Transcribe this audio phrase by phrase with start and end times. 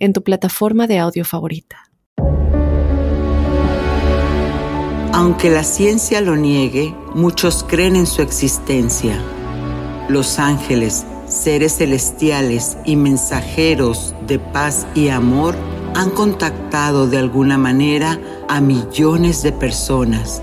[0.00, 1.90] en tu plataforma de audio favorita.
[5.12, 9.20] Aunque la ciencia lo niegue, muchos creen en su existencia.
[10.08, 15.54] Los ángeles, seres celestiales y mensajeros de paz y amor
[15.94, 20.42] han contactado de alguna manera a millones de personas.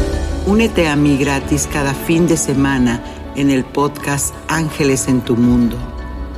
[0.47, 2.99] Únete a mí gratis cada fin de semana
[3.35, 5.77] en el podcast Ángeles en tu Mundo.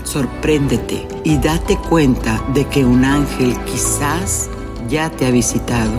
[0.03, 4.49] Sorpréndete y date cuenta de que un ángel quizás
[4.89, 5.93] ya te ha visitado.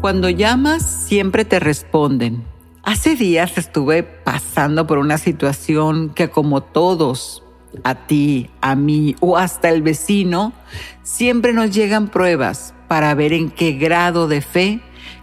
[0.00, 2.44] Cuando llamas, siempre te responden.
[2.82, 7.42] Hace días estuve pasando por una situación que como todos
[7.84, 10.52] a ti, a mí o hasta el vecino,
[11.02, 14.80] siempre nos llegan pruebas para ver en qué grado de fe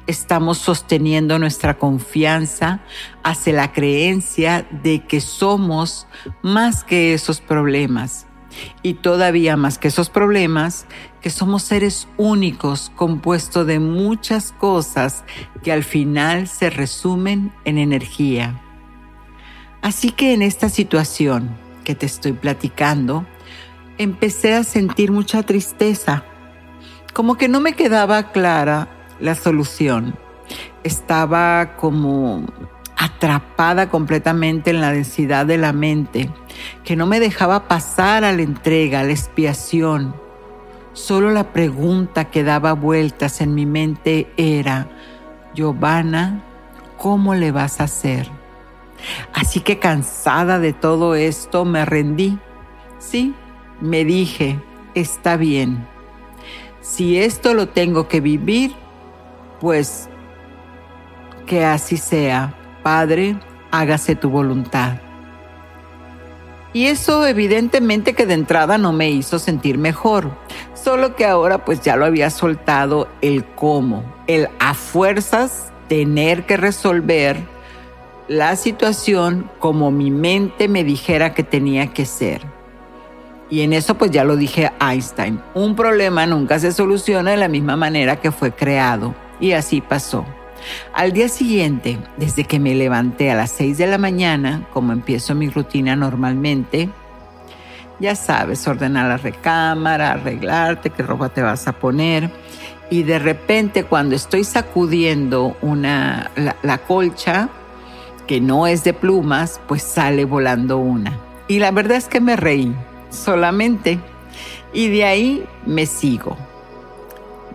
[0.07, 2.81] estamos sosteniendo nuestra confianza
[3.23, 6.07] hacia la creencia de que somos
[6.41, 8.27] más que esos problemas
[8.81, 10.85] y todavía más que esos problemas,
[11.21, 15.23] que somos seres únicos compuestos de muchas cosas
[15.63, 18.61] que al final se resumen en energía.
[19.81, 23.25] Así que en esta situación, que te estoy platicando,
[23.97, 26.23] empecé a sentir mucha tristeza,
[27.13, 28.87] como que no me quedaba clara
[29.19, 30.15] la solución.
[30.83, 32.45] Estaba como
[32.97, 36.29] atrapada completamente en la densidad de la mente,
[36.83, 40.15] que no me dejaba pasar a la entrega, a la expiación.
[40.93, 44.87] Solo la pregunta que daba vueltas en mi mente era,
[45.55, 46.43] Giovanna,
[46.97, 48.29] ¿cómo le vas a hacer?
[49.33, 52.39] Así que cansada de todo esto, me rendí.
[52.99, 53.33] Sí,
[53.81, 54.59] me dije,
[54.95, 55.87] está bien.
[56.81, 58.73] Si esto lo tengo que vivir,
[59.59, 60.09] pues
[61.45, 62.55] que así sea.
[62.83, 63.37] Padre,
[63.71, 64.97] hágase tu voluntad.
[66.73, 70.31] Y eso evidentemente que de entrada no me hizo sentir mejor,
[70.73, 76.57] solo que ahora pues ya lo había soltado el cómo, el a fuerzas tener que
[76.57, 77.52] resolver
[78.27, 82.41] la situación como mi mente me dijera que tenía que ser.
[83.49, 87.47] Y en eso pues ya lo dije Einstein, un problema nunca se soluciona de la
[87.47, 89.13] misma manera que fue creado.
[89.39, 90.25] Y así pasó.
[90.93, 95.35] Al día siguiente, desde que me levanté a las 6 de la mañana, como empiezo
[95.35, 96.89] mi rutina normalmente,
[97.99, 102.29] ya sabes, ordenar la recámara, arreglarte, qué ropa te vas a poner.
[102.89, 107.49] Y de repente cuando estoy sacudiendo una, la colcha,
[108.27, 111.19] que no es de plumas, pues sale volando una.
[111.47, 112.73] Y la verdad es que me reí
[113.09, 113.99] solamente.
[114.73, 116.37] Y de ahí me sigo.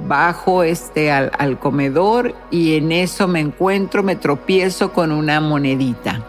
[0.06, 6.24] Bajo este al, comedor y en eso me encuentro, me tropiezo con una monedita.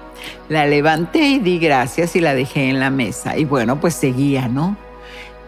[0.47, 3.37] La levanté y di gracias y la dejé en la mesa.
[3.37, 4.75] Y bueno, pues seguía, ¿no?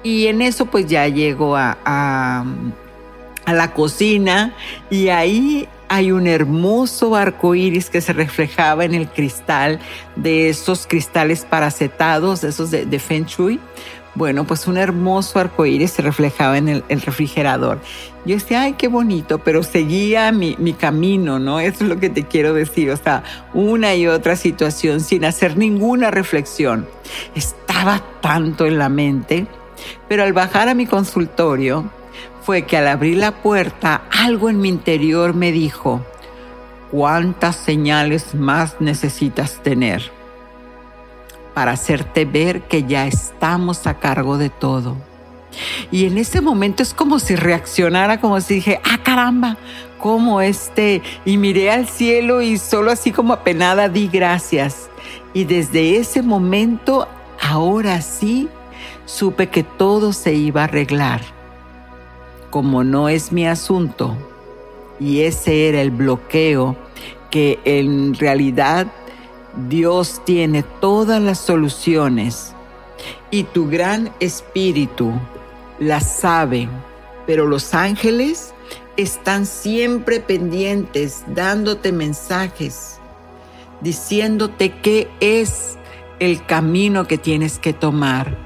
[0.04, 2.46] Y en eso pues ya llego a, a,
[3.46, 4.54] a la cocina
[4.92, 9.82] y ahí hay un hermoso arco iris que se reflejaba en el cristal
[10.16, 13.60] de esos cristales paracetados, esos de, de Feng Shui.
[14.16, 17.82] Bueno, pues un hermoso arco iris se reflejaba en el, refrigerador.
[18.26, 21.60] Yo decía, ay, qué bonito, pero seguía mi, mi camino, ¿no?
[21.72, 22.90] Es lo que te quiero decir.
[22.90, 23.24] O sea,
[23.54, 26.88] una y otra situación sin hacer ninguna reflexión.
[27.36, 29.46] Estaba tanto en la mente,
[30.08, 31.92] pero al bajar a mi consultorio,
[32.42, 36.02] fue que al abrir la puerta algo en mi interior me dijo,
[36.92, 40.12] ¿cuántas señales más necesitas tener
[41.54, 44.98] para hacerte ver que ya estamos a cargo de todo?
[45.92, 49.58] Y en ese momento es como si reaccionara, como si dije, ah, caramba,
[50.00, 54.90] como este, y miré al cielo y solo así como apenada di gracias.
[55.34, 57.08] Y desde ese momento,
[57.42, 58.48] ahora sí,
[59.06, 61.41] supe que todo se iba a arreglar.
[62.52, 64.16] Como no es mi asunto,
[65.00, 66.76] y ese era el bloqueo
[67.32, 68.86] que en realidad
[69.68, 72.54] Dios tiene todas las soluciones.
[73.32, 75.12] Y tu gran espíritu
[75.80, 76.70] las sabe,
[77.26, 78.54] pero los ángeles
[78.98, 83.00] están siempre pendientes, dándote mensajes,
[83.82, 85.78] diciéndote qué es
[86.20, 88.38] el camino que tienes que tomar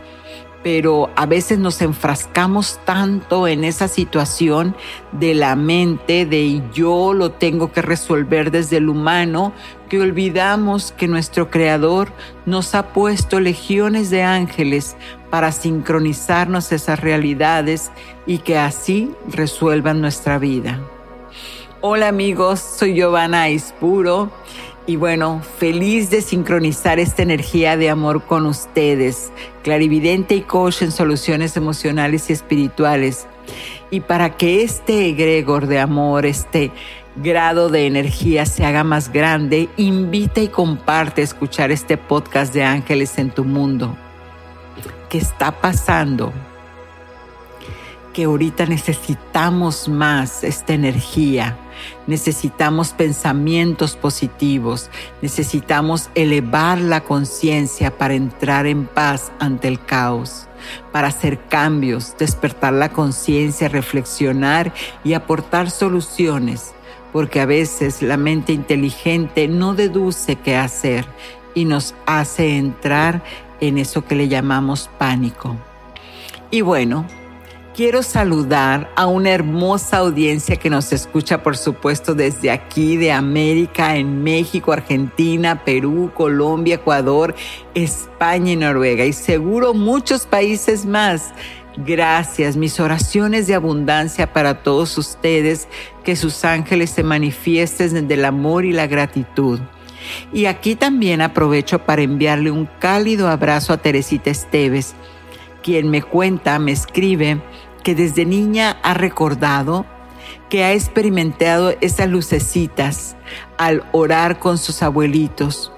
[0.65, 4.75] pero a veces nos enfrascamos tanto en esa situación
[5.11, 9.53] de la mente, de yo lo tengo que resolver desde el humano,
[9.89, 12.11] que olvidamos que nuestro Creador
[12.47, 14.97] nos ha puesto legiones de ángeles
[15.29, 17.91] para sincronizarnos esas realidades
[18.25, 20.79] y que así resuelvan nuestra vida.
[21.81, 24.31] Hola amigos, soy Giovanna Ispuro
[24.87, 29.31] y bueno, feliz de sincronizar esta energía de amor con ustedes,
[29.63, 33.27] clarividente y coach en soluciones emocionales y espirituales.
[33.89, 36.71] Y para que este egregor de amor, este
[37.15, 43.17] grado de energía se haga más grande, invita y comparte escuchar este podcast de Ángeles
[43.17, 43.97] en tu mundo.
[45.09, 46.31] ¿Qué está pasando?
[48.15, 51.57] que ahorita necesitamos más esta energía,
[52.07, 54.89] necesitamos pensamientos positivos,
[55.21, 60.47] necesitamos elevar la conciencia para entrar en paz ante el caos,
[60.91, 64.73] para hacer cambios, despertar la conciencia, reflexionar
[65.03, 66.73] y aportar soluciones,
[67.13, 71.05] porque a veces la mente inteligente no deduce qué hacer
[71.53, 73.23] y nos hace entrar
[73.61, 75.55] en eso que le llamamos pánico.
[76.51, 77.05] Y bueno,
[77.75, 83.97] quiero saludar a una hermosa audiencia que nos escucha, por supuesto, desde aquí, de América,
[83.97, 87.35] en México, Argentina, Perú, Colombia, Ecuador,
[87.73, 91.33] España y Noruega, y seguro muchos países más.
[91.77, 95.67] Gracias, mis oraciones de abundancia para todos ustedes,
[96.05, 99.59] que sus ángeles se manifiesten desde el amor y la gratitud.
[100.31, 104.95] Y aquí también aprovecho para enviarle un cálido abrazo a Teresita Esteves,
[105.65, 107.41] quien me cuenta, me escribe,
[107.85, 109.85] que desde niña ha recordado,
[110.49, 113.15] que ha experimentado esas lucecitas
[113.59, 115.71] al orar con sus abuelitos,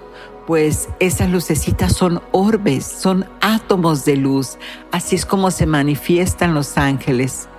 [0.48, 4.58] pues esas lucecitas son orbes, son átomos de luz,
[4.94, 7.50] así es como se manifiestan los ángeles.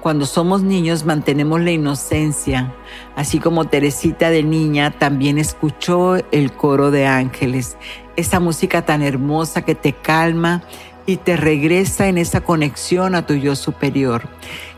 [0.00, 2.72] Cuando somos niños mantenemos la inocencia,
[3.16, 7.76] así como Teresita de niña también escuchó el coro de ángeles,
[8.14, 10.62] esa música tan hermosa que te calma
[11.10, 14.28] y te regresa en esa conexión a tu yo superior.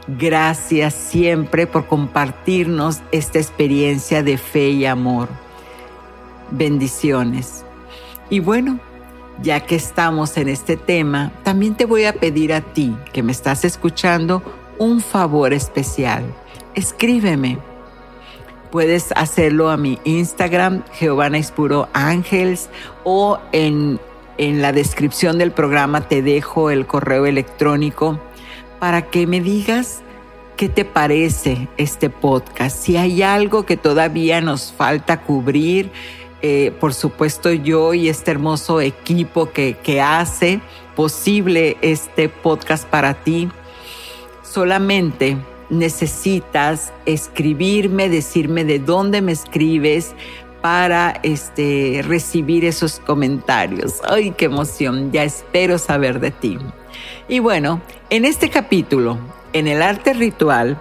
[0.09, 5.29] Gracias siempre por compartirnos esta experiencia de fe y amor.
[6.51, 7.67] Bendiciones.
[8.31, 8.81] Y bueno,
[9.43, 13.33] ya que estamos en este tema, también te voy a pedir a ti que me
[13.33, 14.43] estás escuchando
[14.79, 16.25] un favor especial.
[16.75, 17.59] Escríbeme.
[18.71, 21.39] Puedes hacerlo a mi Instagram, Giovanna
[21.93, 22.71] Ángels,
[23.05, 24.01] o en
[24.49, 28.19] en la descripción del programa te dejo el correo electrónico
[28.81, 30.03] para que me digas
[30.57, 32.77] qué te parece este podcast.
[32.77, 35.93] Si hay algo que todavía nos falta cubrir,
[36.41, 40.61] eh, por supuesto yo y este hermoso equipo que, que hace
[40.97, 43.49] posible este podcast para ti,
[44.43, 45.37] solamente
[45.71, 50.17] necesitas escribirme, decirme de dónde me escribes,
[50.63, 54.01] para este, recibir esos comentarios.
[54.09, 55.13] ¡Ay, qué emoción!
[55.13, 56.59] Ya espero saber de ti.
[57.29, 59.19] Y bueno, en este capítulo,
[59.53, 60.79] en el arte ritual,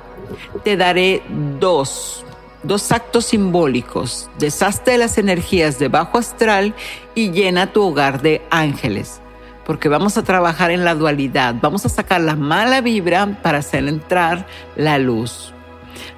[0.64, 1.24] te daré
[1.60, 2.24] dos,
[2.64, 4.30] dos actos simbólicos.
[4.38, 6.76] Deshazte de las energías de bajo astral
[7.16, 9.22] y llena tu hogar de ángeles.
[9.66, 11.56] Porque vamos a trabajar en la dualidad.
[11.62, 14.46] Vamos a sacar la mala vibra para hacer entrar
[14.76, 15.51] la luz.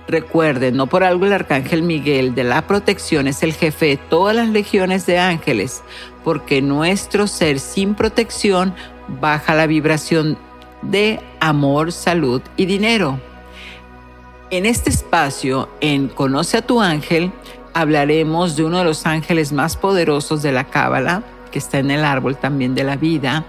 [0.07, 4.35] Recuerden, no por algo el arcángel Miguel de la protección es el jefe de todas
[4.35, 5.81] las legiones de ángeles,
[6.23, 8.75] porque nuestro ser sin protección
[9.07, 10.37] baja la vibración
[10.81, 13.19] de amor, salud y dinero.
[14.49, 17.31] En este espacio, en Conoce a tu ángel,
[17.73, 22.03] hablaremos de uno de los ángeles más poderosos de la Cábala, que está en el
[22.03, 23.45] árbol también de la vida,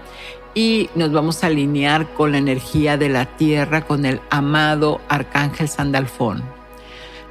[0.55, 5.67] y nos vamos a alinear con la energía de la tierra, con el amado Arcángel
[5.67, 6.43] Sandalfón.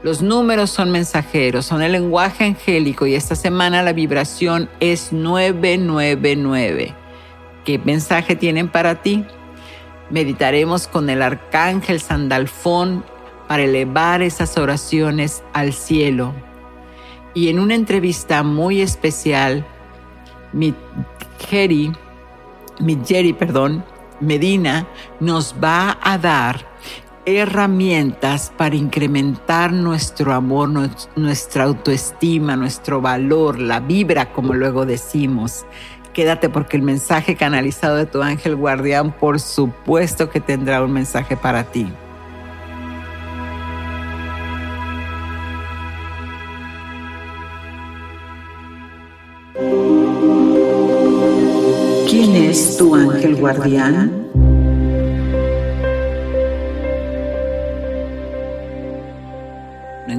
[0.03, 6.95] Los números son mensajeros, son el lenguaje angélico y esta semana la vibración es 999.
[7.65, 9.25] ¿Qué mensaje tienen para ti?
[10.11, 13.03] Meditaremos con el Arcángel Sandalfón
[13.49, 16.35] para elevar esas oraciones al cielo.
[17.33, 19.65] Y en una entrevista muy especial,
[20.53, 20.75] mi
[21.49, 21.93] Jerry,
[23.07, 23.85] Jerry, perdón,
[24.21, 24.87] Medina,
[25.21, 26.67] nos va a dar
[27.27, 30.71] herramientas para incrementar nuestro amor,
[31.17, 35.65] nuestra autoestima, nuestro valor, la vibra, como luego decimos.
[36.13, 41.37] Quédate porque el mensaje canalizado de tu ángel guardián, por supuesto que tendrá un mensaje
[41.37, 41.89] para ti.
[52.55, 54.25] Es tu ángel guardián?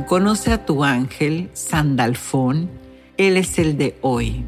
[0.08, 2.70] Conoce a tu ángel Sandalfón.
[3.18, 4.46] Él es el de hoy.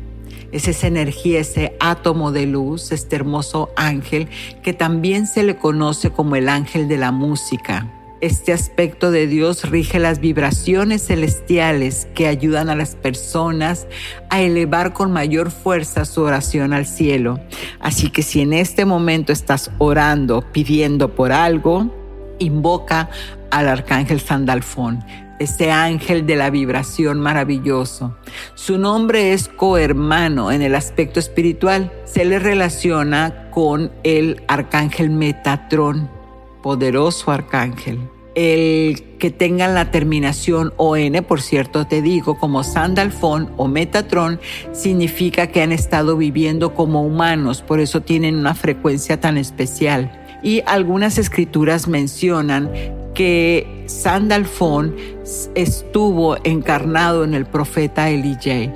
[0.51, 4.27] Es esa energía, ese átomo de luz, este hermoso ángel
[4.61, 7.96] que también se le conoce como el ángel de la música.
[8.19, 13.85] Este aspecto de Dios rige las vibraciones celestiales que ayudan a las personas
[14.31, 17.39] a elevar con mayor fuerza su oración al cielo.
[17.79, 21.93] Así que si en este momento estás orando, pidiendo por algo,
[22.39, 23.09] invoca
[23.51, 25.03] al arcángel Sandalfón
[25.39, 28.17] este ángel de la vibración maravilloso.
[28.55, 31.91] Su nombre es cohermano en el aspecto espiritual.
[32.05, 36.09] Se le relaciona con el arcángel Metatrón,
[36.67, 37.97] poderoso arcángel.
[38.35, 44.41] El que tengan la terminación ON, por cierto te digo, como Sandalfón o Metatrón,
[44.73, 50.11] significa que han estado viviendo como humanos, por eso tienen una frecuencia tan especial.
[50.43, 52.69] Y algunas escrituras mencionan
[53.15, 54.93] que Sandalfón
[55.55, 58.73] estuvo encarnado en el profeta Elijah,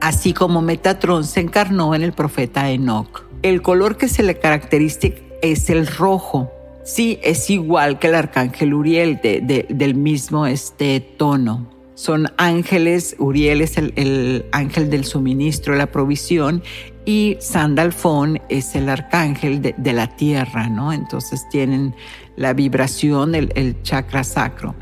[0.00, 3.24] así como Metatron se encarnó en el profeta Enoch.
[3.42, 5.08] El color que se le caracteriza
[5.42, 6.53] es el rojo.
[6.84, 11.70] Sí, es igual que el arcángel Uriel del mismo este tono.
[11.94, 16.62] Son ángeles, Uriel es el, ángel del suministro, la provisión,
[17.06, 20.92] y Sandalfón es el arcángel de, de la tierra, ¿no?
[20.92, 21.94] Entonces tienen
[22.36, 24.74] la vibración, el, chakra sacro.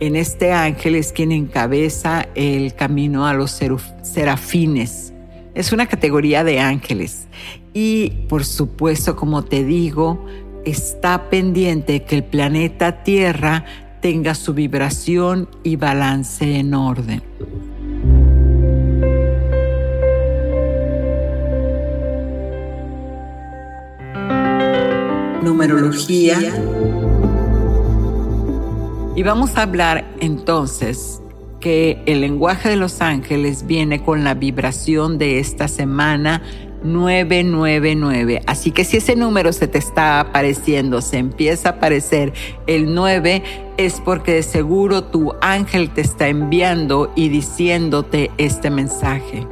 [0.00, 3.58] En este ángel es quien encabeza el camino a los
[4.02, 5.14] serafines.
[5.54, 7.28] Es una categoría de ángeles.
[7.72, 10.24] Y por supuesto, como te digo,
[10.66, 13.64] está pendiente que el planeta Tierra
[14.00, 17.22] tenga su vibración y balance en orden.
[25.42, 26.36] Numerología
[29.14, 31.22] y vamos a hablar entonces
[31.60, 36.42] que el lenguaje de los ángeles viene con la vibración de esta semana
[36.92, 38.42] 999.
[38.46, 42.32] Así que si ese número se te está apareciendo, se empieza a aparecer
[42.66, 43.42] el 9,
[43.76, 49.46] es porque de seguro tu ángel te está enviando y diciéndote este mensaje.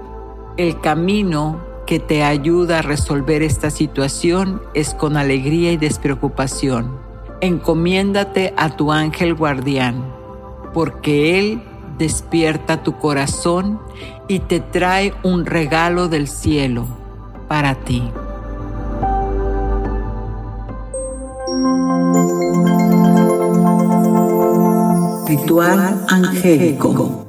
[0.56, 7.04] El camino que te ayuda a resolver esta situación es con alegría y despreocupación
[7.44, 10.02] encomiéndate a tu ángel guardián,
[10.72, 11.62] porque Él
[11.98, 13.80] despierta tu corazón
[14.28, 17.03] y te trae un regalo del cielo
[17.48, 18.02] para ti.
[25.26, 27.24] Ritual angélico.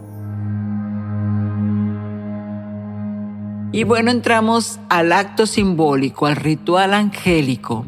[3.75, 7.86] Y bueno, entramos al acto simbólico, al ritual angélico.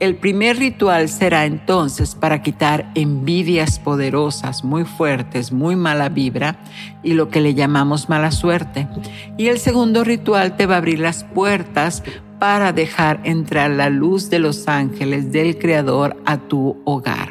[0.00, 6.58] El primer ritual será entonces para quitar envidias poderosas, muy fuertes, muy mala vibra
[7.04, 8.88] y lo que le llamamos mala suerte.
[9.36, 12.02] Y el segundo ritual te va a abrir las puertas
[12.40, 17.28] para dejar entrar la luz de los ángeles del Creador a tu hogar.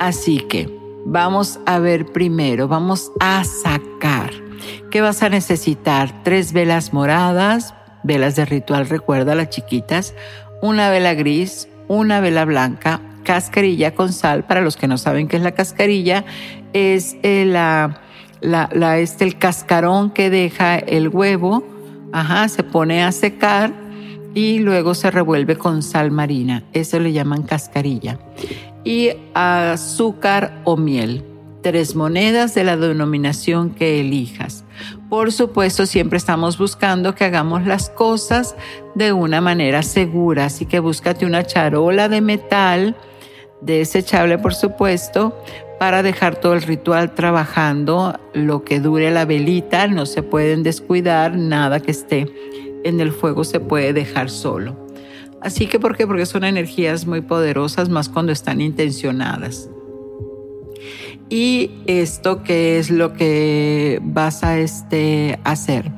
[0.00, 0.74] Así que
[1.04, 4.41] vamos a ver primero, vamos a sacar
[4.92, 6.22] ¿Qué vas a necesitar?
[6.22, 7.72] Tres velas moradas,
[8.02, 10.14] velas de ritual, recuerda las chiquitas,
[10.60, 14.44] una vela gris, una vela blanca, cascarilla con sal.
[14.44, 16.26] Para los que no saben qué es la cascarilla,
[16.74, 21.66] es eh, la, este, el cascarón que deja el huevo,
[22.12, 23.72] ajá, se pone a secar
[24.34, 26.64] y luego se revuelve con sal marina.
[26.74, 28.18] Eso le llaman cascarilla.
[28.84, 31.31] Y azúcar o miel
[31.62, 34.64] tres monedas de la denominación que elijas.
[35.08, 38.56] Por supuesto, siempre estamos buscando que hagamos las cosas
[38.94, 42.96] de una manera segura, así que búscate una charola de metal,
[43.60, 45.38] desechable por supuesto,
[45.78, 51.36] para dejar todo el ritual trabajando lo que dure la velita, no se pueden descuidar,
[51.36, 52.32] nada que esté
[52.84, 54.76] en el fuego se puede dejar solo.
[55.40, 56.06] Así que, ¿por qué?
[56.06, 59.68] Porque son energías muy poderosas, más cuando están intencionadas.
[61.28, 65.90] Y esto, ¿qué es lo que vas a este, hacer?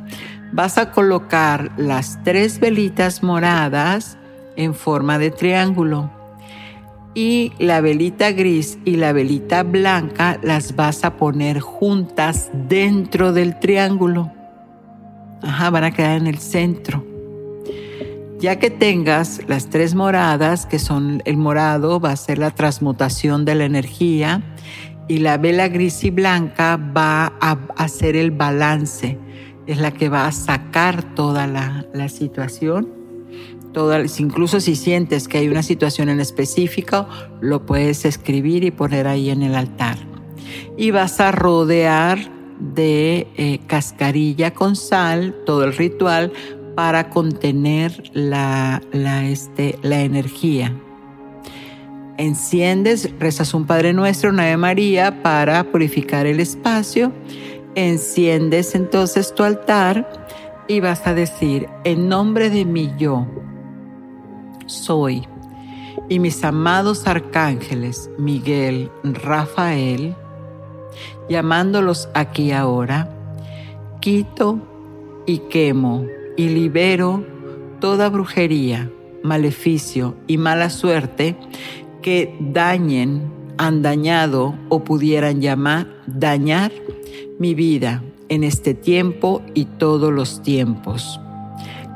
[0.54, 4.16] vas a colocar las tres velitas moradas
[4.54, 6.12] en forma de triángulo
[7.12, 13.58] y la velita gris y la velita blanca las vas a poner juntas dentro del
[13.58, 14.30] triángulo.
[15.42, 17.04] Ajá, van a quedar en el centro.
[18.38, 23.44] Ya que tengas las tres moradas, que son el morado, va a ser la transmutación
[23.44, 24.42] de la energía,
[25.08, 29.18] y la vela gris y blanca va a hacer el balance,
[29.66, 32.88] es la que va a sacar toda la, la situación.
[33.72, 37.08] Toda, incluso si sientes que hay una situación en específico,
[37.40, 39.98] lo puedes escribir y poner ahí en el altar.
[40.76, 42.18] Y vas a rodear
[42.60, 46.32] de eh, cascarilla con sal todo el ritual
[46.76, 50.72] para contener la, la, este, la energía.
[52.16, 57.12] Enciendes, rezas un Padre Nuestro, una Ave María para purificar el espacio.
[57.74, 60.26] Enciendes entonces tu altar
[60.68, 63.26] y vas a decir, en nombre de mi yo,
[64.66, 65.26] soy,
[66.08, 70.14] y mis amados arcángeles, Miguel, Rafael,
[71.28, 73.10] llamándolos aquí ahora,
[74.00, 74.58] quito
[75.26, 76.06] y quemo
[76.36, 77.24] y libero
[77.80, 78.90] toda brujería,
[79.22, 81.36] maleficio y mala suerte
[82.04, 86.70] que dañen, han dañado o pudieran llamar dañar
[87.38, 91.18] mi vida en este tiempo y todos los tiempos,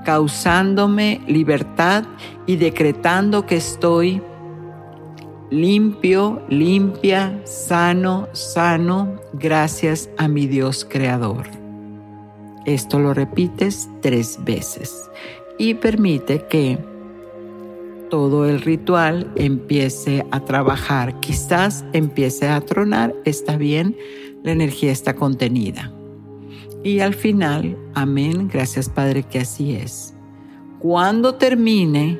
[0.07, 2.05] causándome libertad
[2.47, 4.23] y decretando que estoy
[5.50, 11.45] limpio, limpia, sano, sano, gracias a mi Dios Creador.
[12.65, 15.11] Esto lo repites tres veces
[15.59, 16.79] y permite que
[18.09, 21.21] todo el ritual empiece a trabajar.
[21.21, 23.97] Quizás empiece a tronar, está bien,
[24.43, 25.93] la energía está contenida.
[26.85, 30.15] Y al final, amén, gracias Padre que así es.
[30.79, 32.19] Cuando termine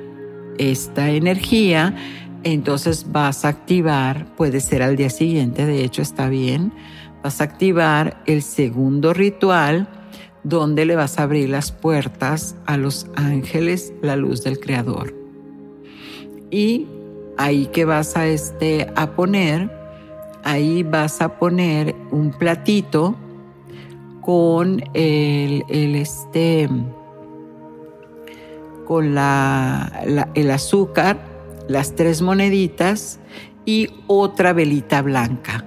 [0.59, 1.95] esta energía,
[2.43, 6.73] entonces vas a activar, puede ser al día siguiente, de hecho está bien,
[7.23, 9.89] vas a activar el segundo ritual
[10.43, 15.18] donde le vas a abrir las puertas a los ángeles, la luz del Creador.
[16.51, 16.87] Y
[17.37, 19.71] ahí que vas a, este, a poner,
[20.45, 23.17] ahí vas a poner un platito
[24.21, 26.69] con el, el este,
[28.87, 30.03] con la,
[30.35, 31.19] el azúcar
[31.69, 33.21] las tres moneditas
[33.65, 35.65] y otra velita blanca.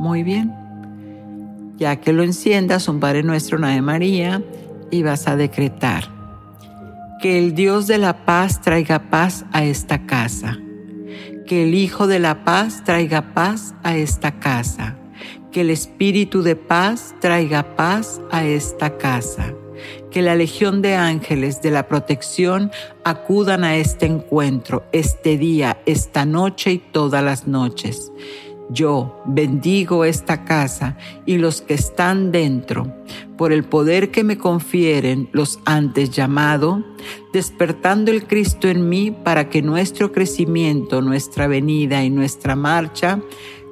[0.00, 0.52] Muy bien.
[1.76, 4.42] Ya que lo enciendas, un Padre Nuestro, una de María,
[4.90, 6.15] y vas a decretar
[7.20, 10.58] que el Dios de la paz traiga paz a esta casa.
[11.46, 14.96] Que el Hijo de la paz traiga paz a esta casa.
[15.52, 19.54] Que el Espíritu de paz traiga paz a esta casa
[20.10, 22.70] que la legión de ángeles de la protección
[23.04, 28.10] acudan a este encuentro, este día, esta noche y todas las noches.
[28.68, 32.92] Yo bendigo esta casa y los que están dentro,
[33.38, 36.84] por el poder que me confieren los antes llamado,
[37.32, 43.20] despertando el Cristo en mí para que nuestro crecimiento, nuestra venida y nuestra marcha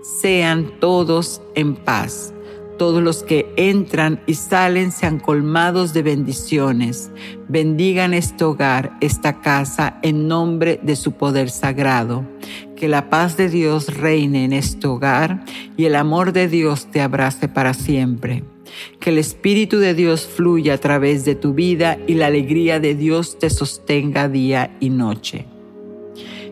[0.02, 2.34] sean todos en paz
[2.78, 7.10] todos los que entran y salen sean colmados de bendiciones.
[7.48, 12.24] Bendigan este hogar, esta casa, en nombre de su poder sagrado.
[12.76, 15.44] Que la paz de Dios reine en este hogar
[15.76, 18.44] y el amor de Dios te abrace para siempre.
[19.00, 22.94] Que el Espíritu de Dios fluya a través de tu vida y la alegría de
[22.94, 25.46] Dios te sostenga día y noche.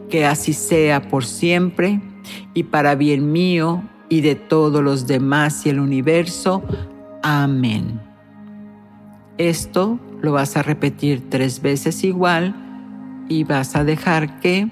[0.08, 2.00] Que así sea por siempre
[2.54, 6.62] y para bien mío y de todos los demás y el universo.
[7.22, 8.00] Amén.
[9.38, 12.54] Esto lo vas a repetir tres veces igual
[13.28, 14.70] y vas a dejar que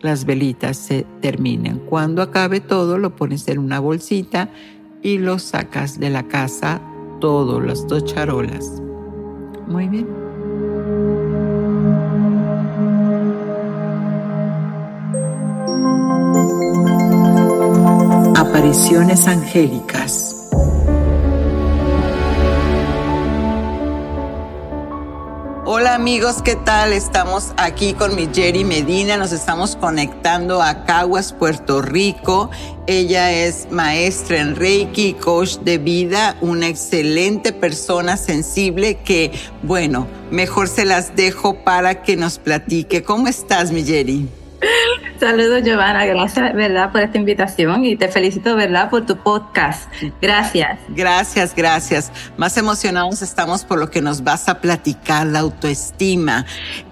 [0.00, 1.78] las velitas se terminen.
[1.78, 4.50] Cuando acabe todo, lo pones en una bolsita
[5.02, 6.80] y lo sacas de la casa,
[7.20, 8.82] todas las dos charolas.
[9.66, 10.06] Muy bien.
[18.36, 20.39] Apariciones angélicas.
[25.72, 26.92] Hola amigos, ¿qué tal?
[26.92, 32.50] Estamos aquí con mi Jerry Medina, nos estamos conectando a Caguas, Puerto Rico.
[32.88, 39.30] Ella es maestra en Reiki, coach de vida, una excelente persona sensible que,
[39.62, 43.04] bueno, mejor se las dejo para que nos platique.
[43.04, 44.28] ¿Cómo estás, mi Jerry?
[45.18, 46.04] Saludos, Giovanna.
[46.06, 49.90] Gracias, ¿verdad?, por esta invitación y te felicito, ¿verdad?, por tu podcast.
[50.20, 50.78] Gracias.
[50.88, 52.12] Gracias, gracias.
[52.36, 56.46] Más emocionados estamos por lo que nos vas a platicar, la autoestima,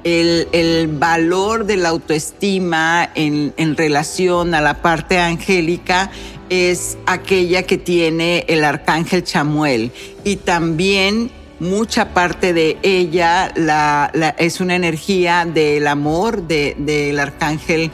[0.05, 6.11] el, el valor de la autoestima en, en relación a la parte angélica
[6.51, 9.93] es aquella que tiene el arcángel Chamuel
[10.25, 17.19] y también mucha parte de ella la, la, es una energía del amor de, del
[17.19, 17.91] arcángel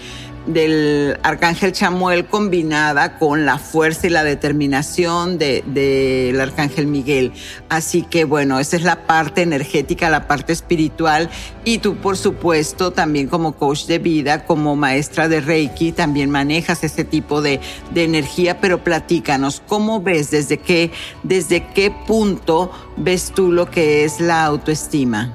[0.47, 7.33] del arcángel Chamuel combinada con la fuerza y la determinación del de, arcángel Miguel.
[7.69, 11.31] Así que bueno, esa es la parte energética, la parte espiritual
[11.65, 16.85] y tú por supuesto también como coach de vida, como maestra de Reiki, también manejas
[16.85, 17.61] ese tipo de,
[17.93, 20.31] de energía, pero platícanos, ¿cómo ves?
[20.31, 20.91] ¿Desde qué,
[21.23, 25.33] desde qué punto ves tú lo que es la autoestima?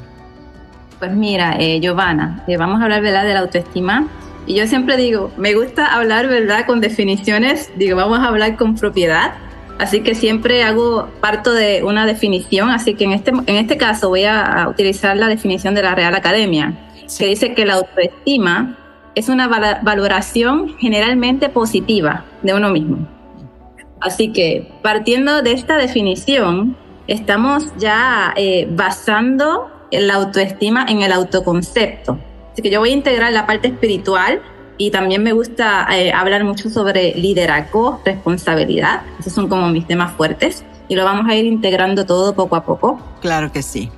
[0.99, 3.23] Pues mira, eh, Giovanna, eh, vamos a hablar ¿verdad?
[3.23, 4.07] de la autoestima
[4.45, 8.75] y yo siempre digo, me gusta hablar, ¿verdad?, con definiciones, digo, vamos a hablar con
[8.75, 9.33] propiedad.
[9.77, 14.09] Así que siempre hago parto de una definición, así que en este, en este caso
[14.09, 16.73] voy a, utilizar la definición de la Real Academia,
[17.17, 18.77] que dice que la autoestima
[19.15, 23.07] es una valoración generalmente positiva de uno mismo.
[24.01, 26.75] Así que partiendo de esta definición,
[27.07, 32.19] estamos ya eh, basando la autoestima en el autoconcepto
[32.61, 34.41] que yo voy a integrar la parte espiritual
[34.77, 39.01] y también me gusta eh, hablar mucho sobre liderazgo, responsabilidad.
[39.19, 42.63] Esos son como mis temas fuertes y lo vamos a ir integrando todo poco a
[42.63, 42.99] poco.
[43.19, 43.91] Claro que sí.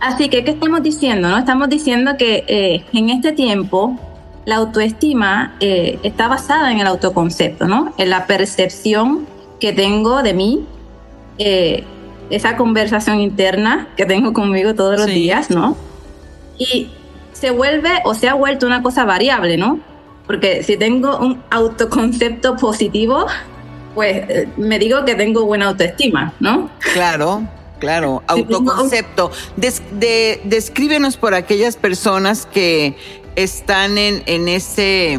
[0.00, 1.28] Así que, ¿qué estamos diciendo?
[1.28, 1.38] No?
[1.38, 3.98] Estamos diciendo que eh, en este tiempo
[4.46, 7.92] la autoestima eh, está basada en el autoconcepto, ¿no?
[7.98, 9.26] En la percepción
[9.60, 10.66] que tengo de mí,
[12.30, 15.76] esa conversación interna que tengo conmigo todos los días, ¿no?
[16.58, 16.88] Y
[17.42, 19.80] se vuelve o se ha vuelto una cosa variable, ¿no?
[20.28, 23.26] Porque si tengo un autoconcepto positivo,
[23.96, 26.70] pues eh, me digo que tengo buena autoestima, ¿no?
[26.94, 27.42] Claro.
[27.80, 29.32] Claro, autoconcepto.
[29.56, 32.96] descríbenos por aquellas personas que
[33.34, 35.14] están en, en ese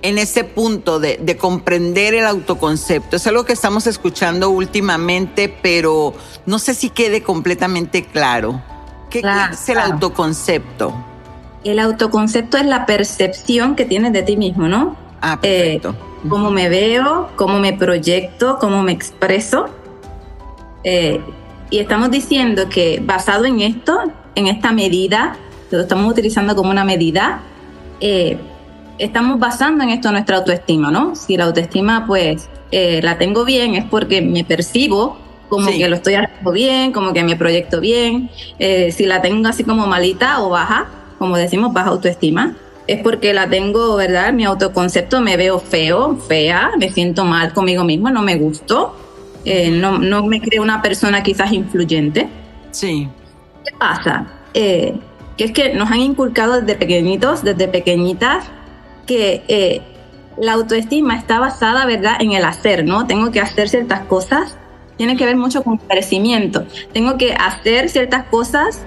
[0.00, 3.16] en ese punto de, de, comprender el autoconcepto.
[3.16, 6.14] Es algo que estamos escuchando últimamente, pero
[6.46, 8.62] no sé si quede completamente claro.
[9.10, 10.94] ¿Qué es el autoconcepto?
[11.64, 14.96] El autoconcepto es la percepción que tienes de ti mismo, ¿no?
[15.20, 15.90] Ah, perfecto.
[15.90, 19.66] Eh, cómo me veo, cómo me proyecto, cómo me expreso.
[20.84, 21.20] Eh,
[21.68, 24.00] y estamos diciendo que basado en esto,
[24.36, 25.36] en esta medida,
[25.70, 27.40] lo estamos utilizando como una medida,
[28.00, 28.38] eh,
[28.98, 31.16] estamos basando en esto nuestra autoestima, ¿no?
[31.16, 35.18] Si la autoestima, pues, la tengo bien, es porque me percibo
[35.50, 38.30] como que lo estoy haciendo bien, como que me proyecto bien.
[38.58, 43.34] Eh, si la tengo así como malita o baja, como decimos, baja autoestima, es porque
[43.34, 44.32] la tengo, ¿verdad?
[44.32, 48.96] Mi autoconcepto me veo feo, fea, me siento mal conmigo mismo, no me gusto,
[49.44, 52.28] eh, no, no, me creo una persona quizás influyente.
[52.70, 53.08] Sí.
[53.64, 54.26] ¿Qué pasa?
[54.54, 54.94] Eh,
[55.36, 58.44] que es que nos han inculcado desde pequeñitos, desde pequeñitas,
[59.06, 59.82] que
[60.38, 63.08] la autoestima está basada, ¿verdad?, en el hacer, ¿no?
[63.08, 64.56] Tengo que hacer ciertas cosas
[65.00, 66.66] tiene que ver mucho con crecimiento.
[66.92, 68.82] Tengo que hacer ciertas cosas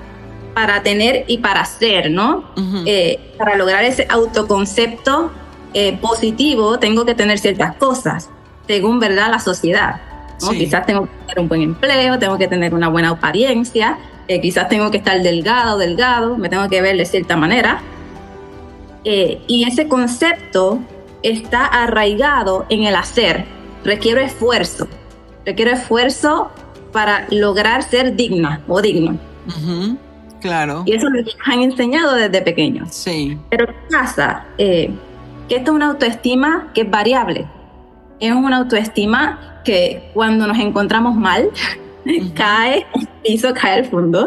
[0.53, 2.51] para tener y para ser, ¿no?
[2.85, 5.31] Eh, para lograr ese autoconcepto
[5.73, 8.29] eh, positivo, tengo que tener ciertas cosas,
[8.67, 10.01] según, ¿verdad?, la sociedad.
[10.51, 13.97] Quizás tengo que tener un buen empleo, tengo que tener una buena apariencia,
[14.27, 17.81] eh, quizás tengo que estar delgado, delgado, me tengo que ver de cierta manera.
[19.03, 20.79] y ese concepto
[21.23, 23.45] está arraigado en el hacer,
[23.83, 24.87] requiere esfuerzo
[25.45, 26.51] requiere esfuerzo
[26.91, 29.17] para lograr ser digna o digno.
[30.39, 30.83] Claro.
[30.85, 32.93] Y eso lo han enseñado desde pequeños.
[32.93, 33.37] Sí.
[33.49, 34.45] Pero ¿qué pasa?
[34.57, 34.91] Eh,
[35.47, 37.47] que esto es una autoestima que es variable.
[38.19, 41.49] Es una autoestima que cuando nos encontramos mal,
[42.35, 44.25] cae el piso, cae al fondo.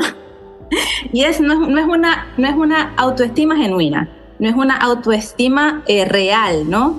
[1.12, 6.04] y es, no, es, una, no es una autoestima genuina, no es una autoestima eh,
[6.04, 6.98] real, ¿no?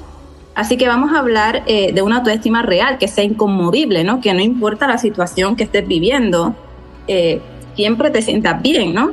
[0.57, 4.21] Así que vamos a hablar eh, de una autoestima real, que sea inconmovible, ¿no?
[4.21, 6.55] Que no importa la situación que estés viviendo,
[7.07, 7.39] eh,
[7.75, 9.11] siempre te sientas bien, ¿no?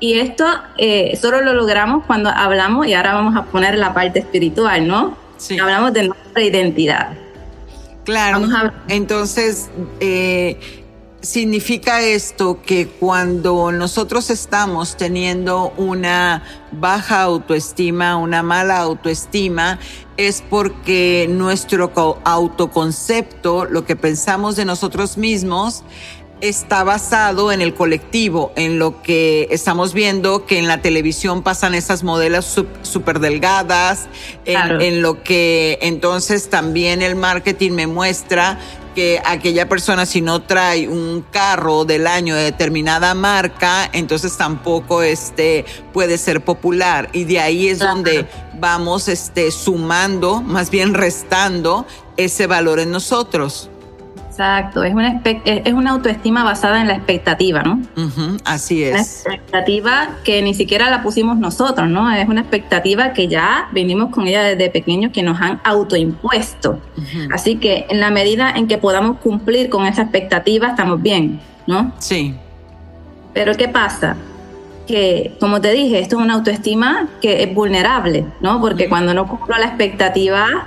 [0.00, 0.44] Y esto
[0.78, 5.16] eh, solo lo logramos cuando hablamos, y ahora vamos a poner la parte espiritual, ¿no?
[5.36, 5.60] Sí.
[5.60, 7.10] Hablamos de nuestra identidad.
[8.04, 8.48] Claro.
[8.88, 9.70] Entonces,
[11.20, 19.78] significa esto que cuando nosotros estamos teniendo una baja autoestima, una mala autoestima,
[20.16, 21.92] es porque nuestro
[22.24, 25.82] autoconcepto, lo que pensamos de nosotros mismos,
[26.40, 31.74] está basado en el colectivo, en lo que estamos viendo que en la televisión pasan
[31.74, 32.46] esas modelos
[32.82, 34.08] súper delgadas,
[34.46, 38.58] en, en, lo que entonces también el marketing me muestra
[38.94, 45.02] que aquella persona si no trae un carro del año de determinada marca, entonces tampoco
[45.02, 48.26] este puede ser popular y de ahí es donde
[48.58, 53.69] vamos este sumando, más bien restando ese valor en nosotros.
[54.40, 57.82] Exacto, es una, es una autoestima basada en la expectativa, ¿no?
[58.46, 58.92] así es.
[59.26, 62.10] Una expectativa que ni siquiera la pusimos nosotros, ¿no?
[62.10, 66.80] Es una expectativa que ya venimos con ella desde pequeños que nos han autoimpuesto.
[67.30, 71.92] Así que en la medida en que podamos cumplir con esa expectativa, estamos bien, ¿no?
[71.98, 72.34] Sí.
[73.34, 74.16] Pero ¿qué pasa?
[74.86, 78.58] Que, como te dije, esto es una autoestima que es vulnerable, ¿no?
[78.58, 80.66] Porque cuando no cumplo la expectativa,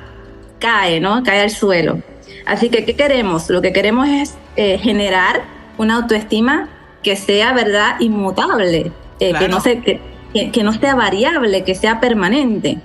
[0.60, 1.24] cae, ¿no?
[1.24, 2.13] Cae al suelo.
[2.46, 3.50] Así que, ¿qué queremos?
[3.50, 5.44] Lo que queremos es eh, generar
[5.78, 6.70] una autoestima
[7.02, 12.80] que sea, ¿verdad?, inmutable, eh, que, no se, que, no sea variable, que sea permanente.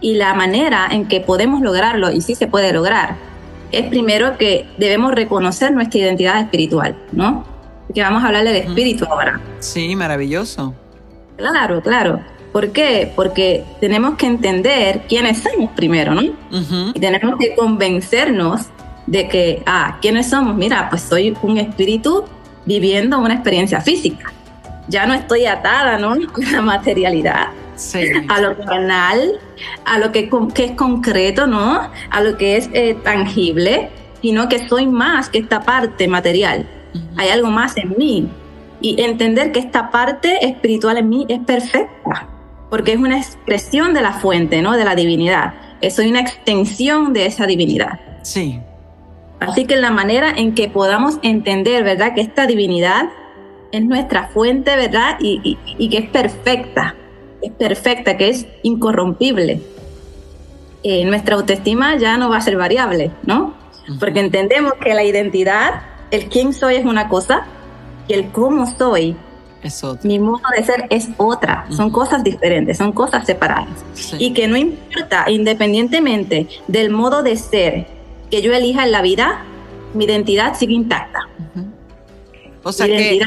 [0.00, 3.16] Y la manera en que podemos lograrlo, y sí se puede lograr,
[3.72, 7.44] es primero que debemos reconocer nuestra identidad espiritual, ¿no?
[7.92, 9.40] Que vamos a hablarle de espíritu ahora.
[9.58, 10.74] Sí, maravilloso.
[11.36, 12.20] Claro, claro.
[12.52, 13.10] ¿Por qué?
[13.16, 16.22] Porque tenemos que entender quiénes somos primero, ¿no?
[16.94, 18.66] Y tenemos que convencernos
[19.06, 20.56] de que, ah, ¿quiénes somos?
[20.56, 22.24] Mira, pues soy un espíritu
[22.64, 24.32] viviendo una experiencia física.
[24.88, 26.12] Ya no estoy atada, ¿no?
[26.46, 27.48] A la materialidad,
[28.28, 29.40] a lo banal,
[29.84, 31.90] a lo que, que, es concreto, ¿no?
[32.10, 33.90] A lo que es eh, tangible,
[34.22, 36.66] sino que soy más que esta parte material.
[37.16, 38.28] Hay algo más en mí.
[38.80, 42.28] Y entender que esta parte espiritual en mí es perfecta,
[42.70, 44.76] porque es una expresión de la fuente, ¿no?
[44.76, 45.54] De la divinidad.
[45.90, 48.00] Soy una extensión de esa divinidad.
[48.22, 48.60] Sí.
[49.50, 52.14] Así que la manera en que podamos entender, ¿verdad?
[52.14, 53.10] Que esta divinidad
[53.72, 55.16] es nuestra fuente, ¿verdad?
[55.20, 55.56] Y,
[55.88, 56.94] que es perfecta,
[57.42, 59.60] es perfecta, que es incorrompible.
[60.82, 63.54] Eh, nuestra autoestima ya no va a ser variable, ¿no?
[63.98, 67.46] Porque entendemos que la identidad, el quién soy es una cosa
[68.06, 69.16] y el cómo soy,
[69.62, 70.06] es otra.
[70.06, 71.66] mi modo de ser es otra.
[71.70, 73.84] Son cosas diferentes, son cosas separadas.
[74.18, 77.86] Y que no importa, independientemente del modo de ser
[78.30, 79.44] que yo elija en la vida,
[79.94, 81.20] mi identidad sigue intacta.
[82.62, 83.20] O sea que,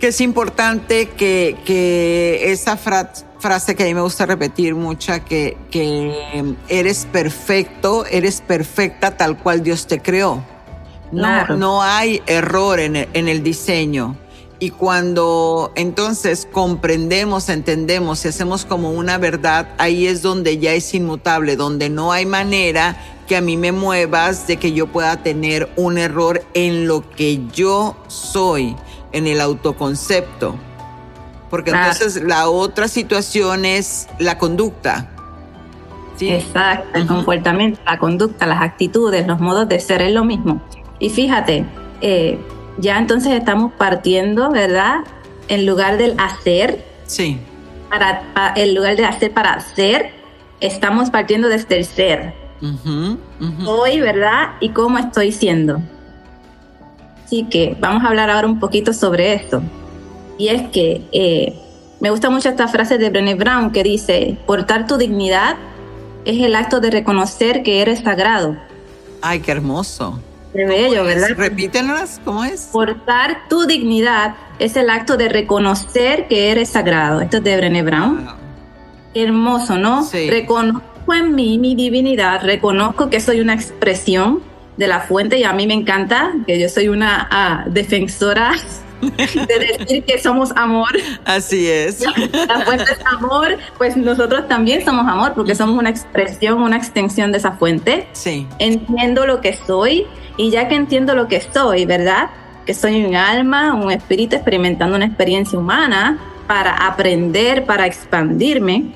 [0.00, 5.56] que, es importante que, que esa frase que a mí me gusta repetir mucha, que,
[5.70, 10.44] que eres perfecto, eres perfecta tal cual Dios te creó.
[11.12, 14.16] No, no hay error en en el diseño.
[14.62, 20.94] Y cuando entonces comprendemos, entendemos y hacemos como una verdad, ahí es donde ya es
[20.94, 22.96] inmutable, donde no hay manera
[23.32, 27.40] que a mí me muevas de que yo pueda tener un error en lo que
[27.54, 28.76] yo soy,
[29.10, 30.54] en el autoconcepto.
[31.48, 35.08] Porque entonces la otra situación es la conducta.
[36.18, 36.28] ¿sí?
[36.28, 40.60] Exacto, el comportamiento, la conducta, las actitudes, los modos de ser es lo mismo.
[40.98, 41.64] Y fíjate,
[42.02, 42.38] eh,
[42.76, 45.04] ya entonces estamos partiendo, ¿verdad?
[45.48, 46.84] En lugar del hacer.
[47.06, 47.40] Sí.
[47.88, 50.10] Para, en lugar de hacer para hacer,
[50.60, 52.41] estamos partiendo desde el ser.
[53.66, 54.50] Hoy, ¿verdad?
[54.60, 55.82] Y cómo estoy siendo.
[57.24, 59.62] Así que vamos a hablar ahora un poquito sobre esto.
[60.38, 61.58] Y es que eh,
[62.00, 65.56] me gusta mucho esta frase de Brené Brown que dice, portar tu dignidad
[66.24, 68.56] es el acto de reconocer que eres sagrado.
[69.20, 70.20] Ay, qué hermoso.
[70.52, 71.28] Qué bello, ¿verdad?
[71.36, 72.68] Repítenos, ¿cómo es?
[72.72, 77.20] Portar tu dignidad es el acto de reconocer que eres sagrado.
[77.20, 78.28] Esto es de Brené Brown.
[79.14, 80.04] hermoso, ¿no?
[80.04, 80.28] Sí
[81.08, 84.40] en mí mi divinidad, reconozco que soy una expresión
[84.76, 88.52] de la fuente y a mí me encanta que yo soy una ah, defensora
[89.00, 90.90] de decir que somos amor.
[91.24, 92.00] Así es.
[92.00, 97.32] La fuente es amor, pues nosotros también somos amor porque somos una expresión, una extensión
[97.32, 98.06] de esa fuente.
[98.12, 98.46] Sí.
[98.58, 102.30] Entiendo lo que soy y ya que entiendo lo que soy, ¿verdad?
[102.64, 108.92] Que soy un alma, un espíritu experimentando una experiencia humana para aprender, para expandirme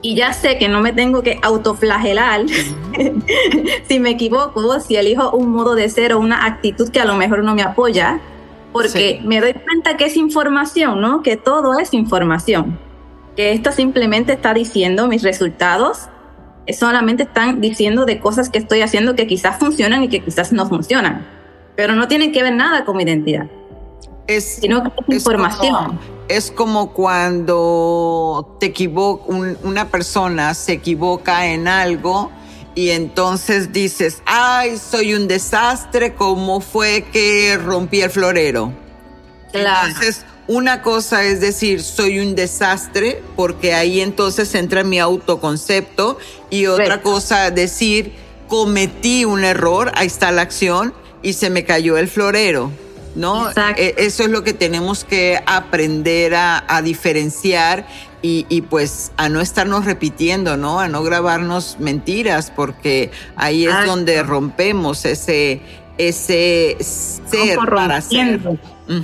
[0.00, 2.42] y ya sé que no me tengo que autoflagelar
[3.88, 7.16] si me equivoco, si elijo un modo de ser o una actitud que a lo
[7.16, 8.20] mejor no me apoya,
[8.72, 11.22] porque me doy cuenta que es información, ¿no?
[11.22, 12.78] Que todo es información.
[13.36, 16.08] Que esto simplemente está diciendo mis resultados,
[16.72, 20.66] solamente están diciendo de cosas que estoy haciendo que quizás funcionan y que quizás no
[20.66, 21.26] funcionan,
[21.76, 23.46] pero no tienen que ver nada con mi identidad.
[24.28, 29.24] Es, sino que es, información es como cuando te equivoca,
[29.62, 32.30] una persona se equivoca en algo
[32.74, 38.72] y entonces dices, ay, soy un desastre, ¿cómo fue que rompí el florero?
[39.50, 39.88] Claro.
[39.88, 46.18] Entonces, una cosa es decir, soy un desastre, porque ahí entonces entra mi autoconcepto,
[46.50, 47.10] y otra Correcto.
[47.10, 48.14] cosa decir,
[48.46, 52.70] cometí un error, ahí está la acción, y se me cayó el florero.
[53.14, 53.48] ¿No?
[53.48, 53.80] Exacto.
[53.82, 57.86] E- Eso es lo que tenemos que aprender a, a diferenciar
[58.22, 60.80] y, y, pues a no estarnos repitiendo, ¿no?
[60.80, 63.90] A no grabarnos mentiras, porque ahí es Exacto.
[63.92, 65.60] donde rompemos ese,
[65.98, 68.40] ese ser para ser.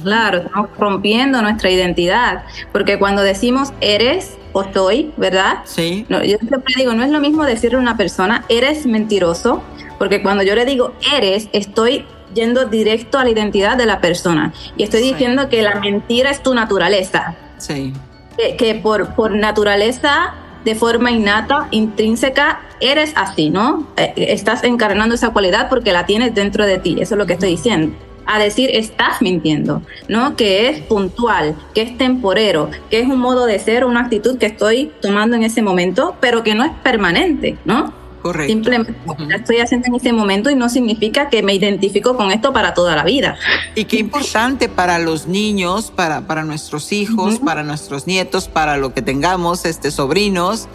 [0.02, 5.58] Claro, estamos rompiendo nuestra identidad, porque cuando decimos eres o soy, ¿verdad?
[5.64, 9.62] Sí, No, yo siempre digo, no es lo mismo decirle a una persona, eres mentiroso,
[9.98, 14.52] porque cuando yo le digo eres, estoy yendo directo a la identidad de la persona
[14.76, 15.12] y estoy Sí.
[15.12, 17.92] diciendo que la mentira es tu naturaleza, sí,
[18.36, 23.86] que, que por, por naturaleza, de forma innata, intrínseca, eres así, ¿no?
[23.96, 27.34] Eh, estás encarnando esa cualidad porque la tienes dentro de ti, eso es lo que
[27.34, 27.94] estoy diciendo.
[28.26, 30.34] A decir, estás mintiendo, ¿no?
[30.36, 34.46] Que es puntual, que es temporero, que es un modo de ser, una actitud que
[34.46, 37.92] estoy tomando en ese momento, pero que no es permanente, ¿no?
[38.24, 38.52] Correcto.
[38.52, 38.94] Simplemente
[39.36, 42.96] estoy haciendo en ese momento y no significa que me identifico con esto para toda
[42.96, 43.36] la vida.
[43.74, 48.94] Y qué importante para los niños, para, para nuestros hijos, para nuestros nietos, para lo
[48.94, 50.68] que tengamos, este, sobrinos,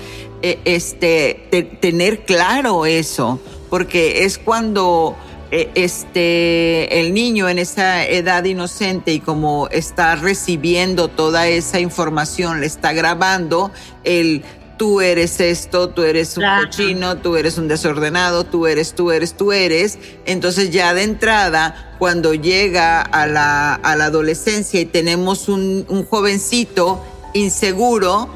[0.44, 3.40] eh, este, te- tener claro eso,
[3.72, 5.16] porque es cuando
[5.52, 12.60] eh, este, el niño en esa edad inocente y como está recibiendo toda esa información,
[12.62, 13.72] le está grabando
[14.04, 14.44] el
[14.80, 16.63] tú eres esto, tú eres un Claro.
[16.65, 20.00] cochino, tú eres un desordenado, tú eres, tú eres, tú eres.
[20.26, 26.06] Entonces ya de entrada, cuando llega a la, a la adolescencia y tenemos un, un
[26.06, 28.30] jovencito inseguro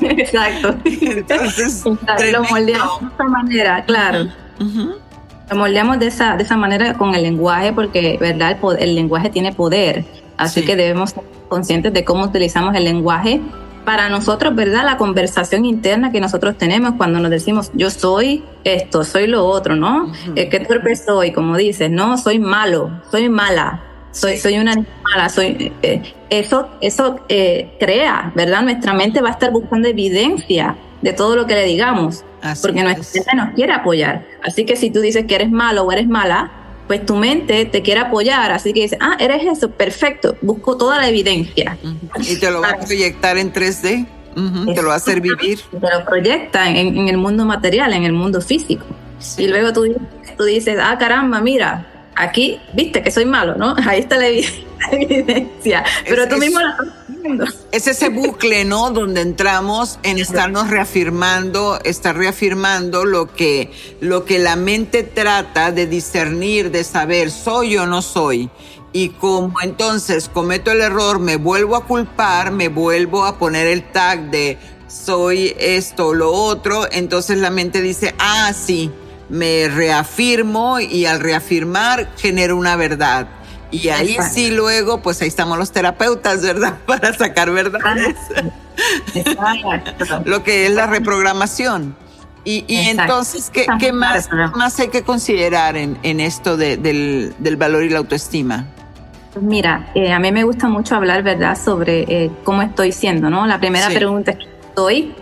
[0.10, 0.76] Exacto.
[0.84, 2.44] Entonces, Lo tremendo.
[2.50, 4.28] moldeamos de esa manera, claro.
[4.60, 4.94] Ujú.
[5.50, 9.30] Lo moldeamos de esa, de esa manera con el lenguaje, porque verdad el, el lenguaje
[9.30, 10.04] tiene poder.
[10.36, 10.66] Así Sí.
[10.66, 13.40] que debemos ser conscientes de cómo utilizamos el lenguaje
[13.84, 14.84] para nosotros, ¿verdad?
[14.84, 19.76] La conversación interna que nosotros tenemos cuando nos decimos yo soy esto, soy lo otro,
[19.76, 20.06] ¿no?
[20.06, 20.32] Ujú.
[20.34, 21.32] Eh, ¿Qué torpe soy?
[21.32, 25.72] Como dices, no, soy malo, soy mala, soy, soy una mala, soy.
[25.82, 28.62] eh, eso eso eh, crea, ¿verdad?
[28.62, 32.82] Nuestra mente va a estar buscando evidencia de todo lo que le digamos Así porque
[32.82, 33.14] nuestra es.
[33.14, 34.24] mente nos quiere apoyar.
[34.42, 36.50] Así que si tú dices que eres malo o eres mala,
[36.86, 38.52] pues tu mente te quiere apoyar.
[38.52, 41.76] Así que dice, ah, eres eso, perfecto, busco toda la evidencia.
[42.20, 44.06] Y te lo va a proyectar en 3D.
[44.36, 44.74] Ujú.
[44.74, 45.60] Te lo va a hacer vivir.
[45.70, 48.84] Te lo proyecta en, en el mundo material, en el mundo físico.
[49.18, 49.44] Sí.
[49.44, 49.86] Y luego tú,
[50.36, 53.74] tú dices, ah, caramba, mira, aquí, viste que soy malo, ¿no?
[53.86, 55.84] Ahí está la evi- la evidencia.
[56.08, 57.44] Pero Es- tú es- mismo la estás viendo.
[57.72, 58.90] Es ese bucle, ¿no?
[58.90, 65.86] Donde entramos en estarnos reafirmando, estar reafirmando lo que, lo que la mente trata de
[65.86, 68.50] discernir, de saber, soy o no soy.
[68.92, 73.82] Y como entonces cometo el error, me vuelvo a culpar, me vuelvo a poner el
[73.92, 74.56] tag de
[74.88, 78.90] soy esto o lo otro, entonces la mente dice, ah, sí,
[79.28, 83.26] me reafirmo y al reafirmar genero una verdad.
[83.70, 84.34] Y ahí Exacto.
[84.34, 86.74] sí luego, pues ahí estamos los terapeutas, ¿verdad?
[86.86, 88.16] Para sacar verdades.
[90.24, 91.96] Lo que es la reprogramación.
[92.44, 97.34] Y, y entonces, ¿qué, qué más, más hay que considerar en, en esto de- del,
[97.38, 98.66] del valor y la autoestima?
[99.32, 103.30] Pues Mira, eh, a mí me gusta mucho hablar, ¿verdad?, sobre eh, cómo estoy siendo,
[103.30, 103.46] ¿no?
[103.46, 103.96] La primera Sí.
[103.96, 105.14] pregunta es, ¿qué soy?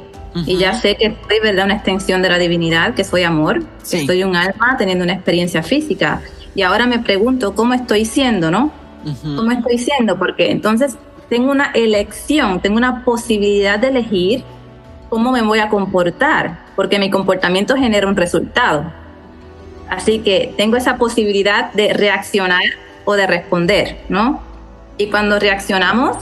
[0.47, 4.01] Y ya sé que soy, ¿verdad?, una extensión de la divinidad, que soy amor, Sí.
[4.01, 6.23] que soy un alma teniendo una experiencia física.
[6.57, 8.73] Y ahora me pregunto, ¿cómo estoy siendo, no?
[9.37, 10.19] ¿Cómo estoy siendo?
[10.19, 10.97] Porque entonces
[11.29, 14.43] tengo una elección, tengo una posibilidad de elegir
[15.09, 18.93] cómo me voy a comportar, porque mi comportamiento genera un resultado.
[19.89, 22.63] Así que tengo esa posibilidad de reaccionar
[23.05, 24.41] o de responder, ¿no?
[24.97, 26.17] Y cuando reaccionamos,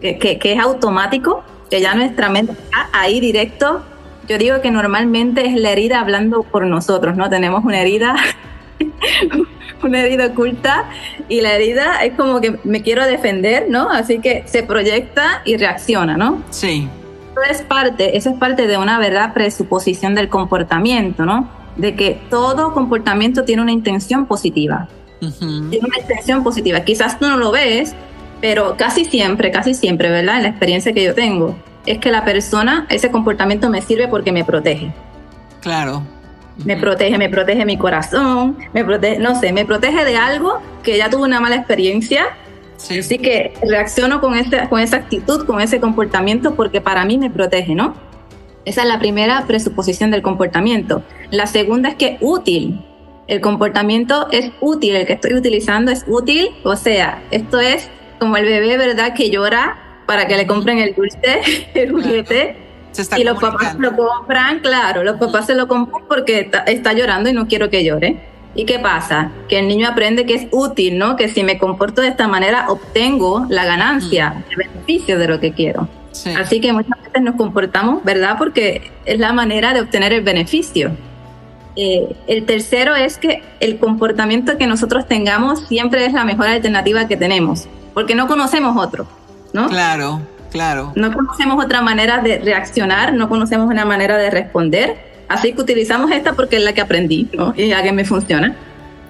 [0.00, 1.42] que, que- que es automático,
[1.74, 3.82] que ya nuestra mente está ahí directo,
[4.28, 7.28] yo digo que normalmente es la herida hablando por nosotros, ¿no?
[7.28, 8.14] Tenemos una herida,
[9.82, 10.88] una herida oculta
[11.28, 13.90] y la herida es como que me quiero defender, ¿no?
[13.90, 16.44] Así que se proyecta y reacciona, ¿no?
[16.50, 16.88] Sí.
[17.32, 21.50] Eso es parte, eso es parte de una verdad presuposición del comportamiento, ¿no?
[21.74, 24.86] De que todo comportamiento tiene una intención positiva.
[25.20, 25.70] Ujú.
[25.70, 26.82] Tiene una intención positiva.
[26.82, 27.96] Quizás tú no lo ves,
[28.44, 30.36] pero casi siempre, casi siempre, ¿verdad?
[30.36, 34.32] En la experiencia que yo tengo, es que la persona, ese comportamiento me sirve porque
[34.32, 34.92] me protege.
[35.62, 36.02] Claro.
[36.62, 40.98] Me protege, me protege mi corazón, me protege, no sé, me protege de algo que
[40.98, 42.36] ya tuve una mala experiencia
[42.76, 42.98] Sí.
[42.98, 47.30] Así que reacciono con, ese, con esa actitud, con ese comportamiento, porque para mí me
[47.30, 47.94] protege, ¿no?
[48.66, 51.02] Esa es la primera presuposición del comportamiento.
[51.30, 52.84] La segunda es que útil.
[53.26, 57.88] El comportamiento es útil, el que estoy utilizando es útil, o sea, esto es
[58.18, 59.14] como el bebé, ¿verdad?
[59.14, 62.56] Que llora para que le compren el dulce, el juguete.
[63.16, 67.32] y los papás lo compran, claro, los papás se lo compran porque está, llorando y
[67.32, 68.16] no quiero que llore.
[68.56, 69.32] ¿Y qué pasa?
[69.48, 71.16] Que el niño aprende que es útil, ¿no?
[71.16, 75.52] Que si me comporto de esta manera obtengo la ganancia, el beneficio de lo que
[75.52, 75.88] quiero.
[76.36, 78.36] Así que muchas veces nos comportamos, ¿verdad?
[78.38, 80.92] Porque es la manera de obtener el beneficio.
[81.76, 87.08] Eh, el tercero es que el comportamiento que nosotros tengamos siempre es la mejor alternativa
[87.08, 89.06] que tenemos, porque no conocemos otro,
[89.52, 89.68] ¿no?
[89.68, 90.20] Claro,
[90.50, 90.92] claro.
[90.96, 94.96] No conocemos otra manera de reaccionar, no conocemos una manera de responder,
[95.28, 97.54] así que utilizamos esta porque es la que aprendí, ¿no?
[97.56, 98.56] Y la que me funciona.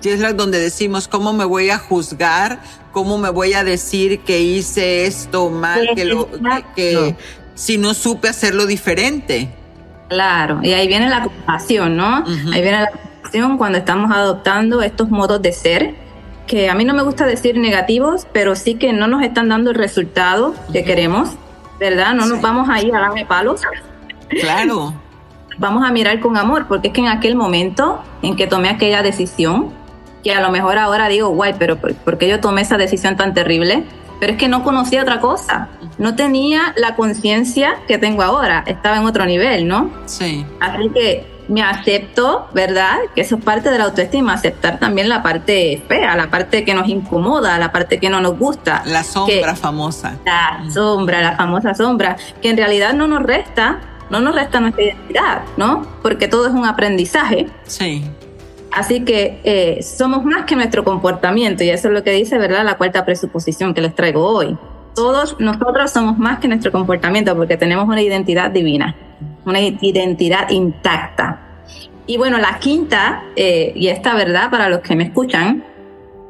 [0.03, 2.61] Y es la donde decimos, ¿cómo me voy a juzgar?
[2.93, 5.89] ¿Cómo me voy a decir que hice esto mal?
[5.97, 6.29] Que, lo,
[6.77, 7.17] que
[7.55, 9.49] si no supe hacerlo diferente.
[10.09, 12.25] Claro, y ahí viene la compasión, ¿no?
[12.53, 15.95] Ahí viene la compasión cuando estamos adoptando estos modos de ser,
[16.47, 19.71] que a mí no me gusta decir negativos, pero sí que no nos están dando
[19.71, 21.31] el resultado que queremos,
[21.79, 22.15] ¿verdad?
[22.15, 23.63] No nos vamos a ir a darme palos.
[24.29, 24.95] Claro.
[25.59, 29.03] vamos a mirar con amor, porque es que en aquel momento en que tomé aquella
[29.03, 29.73] decisión,
[30.23, 33.35] que a lo mejor ahora digo, guay, pero ¿por qué yo tomé esa decisión tan
[33.35, 33.85] terrible?
[34.21, 35.69] Pero es que no conocía otra cosa
[35.99, 39.91] no tenía la conciencia que tengo ahora, estaba en otro nivel, ¿no?
[40.07, 40.45] Sí.
[40.61, 42.99] Así que me acepto, ¿verdad?
[43.15, 46.75] Que eso es parte de la autoestima, aceptar también la parte fea, la parte que
[46.75, 48.83] nos incomoda, la parte que no nos gusta.
[48.87, 50.17] La sombra famosa.
[50.25, 53.81] La sombra, la famosa sombra, que en realidad no nos resta,
[54.11, 55.87] no nos resta nuestra identidad, ¿no?
[56.03, 57.49] Porque todo es un aprendizaje.
[57.67, 58.05] Sí.
[58.73, 62.65] Así que eh, somos más que nuestro comportamiento y eso es lo que dice, ¿verdad?
[62.65, 64.59] La cuarta presuposición que les traigo hoy
[64.95, 68.95] todos nosotros somos más que nuestro comportamiento porque tenemos una identidad divina,
[69.45, 71.41] una identidad intacta.
[72.07, 75.65] Y bueno, la quinta, eh, y esta verdad para los que me escuchan,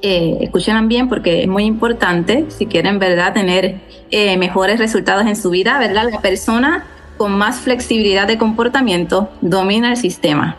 [0.02, 5.34] eh, escuchen bien porque es muy importante si quieren verdad tener eh, mejores resultados en
[5.34, 6.86] su vida, verdad la persona
[7.16, 10.56] con más flexibilidad de comportamiento domina el sistema.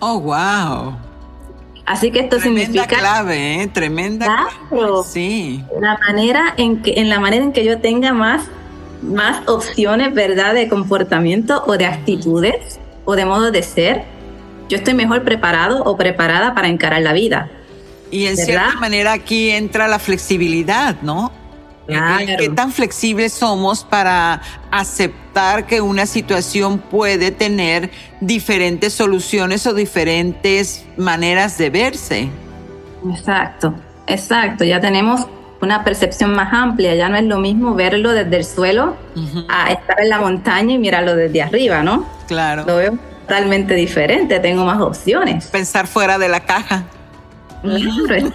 [0.00, 0.96] Oh, wow.
[1.86, 3.66] Así que esto Tremenda significa clave, ¿eh?
[3.68, 4.26] Tremenda
[4.68, 5.04] clave.
[5.06, 5.64] Sí.
[5.80, 8.42] La manera en que en la manera en que yo tenga más
[9.02, 10.54] más opciones, ¿verdad?
[10.54, 14.04] De comportamiento o de actitudes o de modo de ser,
[14.68, 17.50] yo estoy mejor preparado o preparada para encarar la vida.
[18.10, 21.32] Y en cierta manera aquí entra la flexibilidad, ¿no?
[21.86, 27.90] ¿Qué tan flexibles somos para aceptar que una situación puede tener
[28.20, 32.28] diferentes soluciones o diferentes maneras de verse?
[33.10, 33.74] Exacto,
[34.06, 34.64] exacto.
[34.64, 35.26] Ya tenemos
[35.60, 36.94] una percepción más amplia.
[36.94, 38.96] Ya no es lo mismo verlo desde el suelo
[39.48, 42.06] a estar en la montaña y mirarlo desde arriba, ¿no?
[42.26, 42.64] Claro.
[42.66, 44.40] Lo veo totalmente diferente.
[44.40, 45.46] Tengo más opciones.
[45.48, 46.84] Pensar fuera de la caja.
[47.62, 48.32] Claro,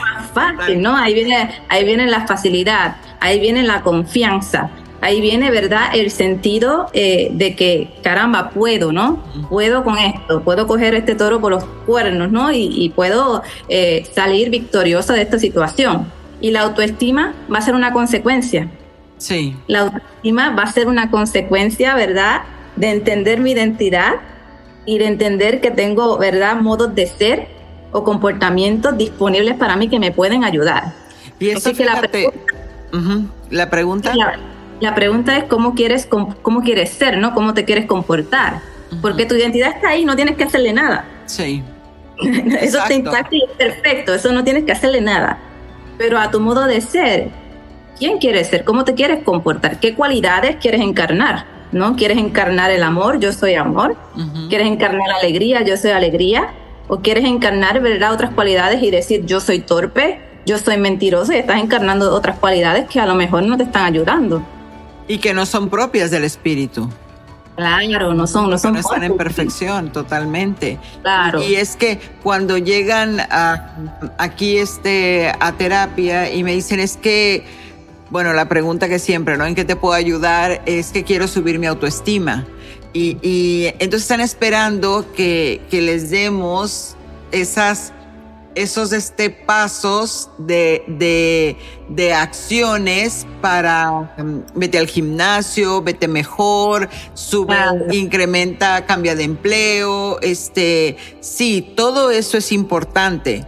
[0.00, 0.96] más fácil, ¿no?
[0.96, 4.70] Ahí viene, ahí viene la facilidad, ahí viene la confianza,
[5.04, 5.90] ahí viene, ¿verdad?
[5.94, 9.22] El sentido eh, de que, caramba, puedo, ¿no?
[9.50, 12.50] Puedo con esto, puedo coger este toro por los cuernos, ¿no?
[12.50, 16.10] Y, puedo eh, salir victoriosa de esta situación.
[16.40, 18.70] Y la autoestima va a ser una consecuencia.
[19.18, 19.54] Sí.
[19.66, 22.42] La autoestima va a ser una consecuencia, ¿verdad?
[22.76, 24.14] De entender mi identidad
[24.86, 26.56] y de entender que tengo, ¿verdad?
[26.56, 27.48] Modos de ser
[27.92, 30.94] o comportamientos disponibles para mí que me pueden ayudar.
[31.38, 32.40] Y eso que la, pregunta,
[33.50, 34.14] la pregunta
[34.80, 37.34] es cómo quieres cómo quieres ser, ¿no?
[37.34, 38.60] Cómo te quieres comportar.
[39.00, 41.04] Porque tu identidad está ahí, no tienes que hacerle nada.
[41.26, 41.62] Sí.
[42.60, 45.38] eso está intacto y es perfecto, eso no tienes que hacerle nada.
[45.98, 47.30] Pero a tu modo de ser,
[47.98, 48.64] ¿quién quieres ser?
[48.64, 49.80] ¿Cómo te quieres comportar?
[49.80, 51.46] ¿Qué cualidades quieres encarnar?
[51.72, 51.96] ¿No?
[51.96, 53.18] ¿Quieres encarnar el amor?
[53.18, 53.96] Yo soy amor.
[54.48, 55.62] ¿Quieres encarnar la alegría?
[55.62, 56.50] Yo soy alegría
[56.86, 61.36] o quieres encarnar, ¿verdad?, otras cualidades y decir yo soy torpe, yo soy mentiroso y
[61.36, 64.44] estás encarnando otras cualidades que a lo mejor no te están ayudando.
[65.06, 66.88] Y que no son propias del espíritu.
[67.56, 68.74] Claro, no son, no son.
[68.74, 70.78] No están en perfección, totalmente.
[71.02, 71.42] Claro.
[71.42, 73.76] Y es que cuando llegan a,
[74.18, 77.44] aquí este, a terapia y me dicen es que,
[78.10, 79.46] bueno, la pregunta que siempre, ¿no?
[79.46, 80.62] ¿En qué te puedo ayudar?
[80.66, 82.44] Es que quiero subir mi autoestima.
[82.94, 86.96] Y, entonces están esperando que, les demos
[87.32, 87.92] esas,
[88.54, 91.56] esos este, pasos de,
[92.14, 97.56] acciones para um, vete al gimnasio, vete mejor, sube,
[97.92, 100.20] incrementa, cambia de empleo.
[100.20, 103.46] Este, sí, todo eso es importante.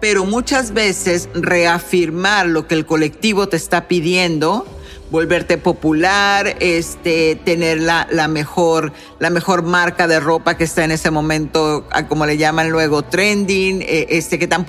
[0.00, 4.64] Pero muchas veces reafirmar lo que el colectivo te está pidiendo
[5.10, 11.10] volverte popular, este, tener la, mejor, la mejor marca de ropa que está en ese
[11.10, 14.66] momento, como le llaman luego, trending, eh, este, qué, tan,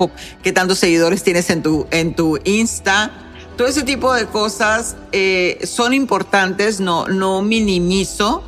[0.54, 3.10] tantos seguidores tienes en tu, en tu Insta.
[3.56, 8.42] Todo ese tipo de cosas eh, son importantes, no, no minimizo.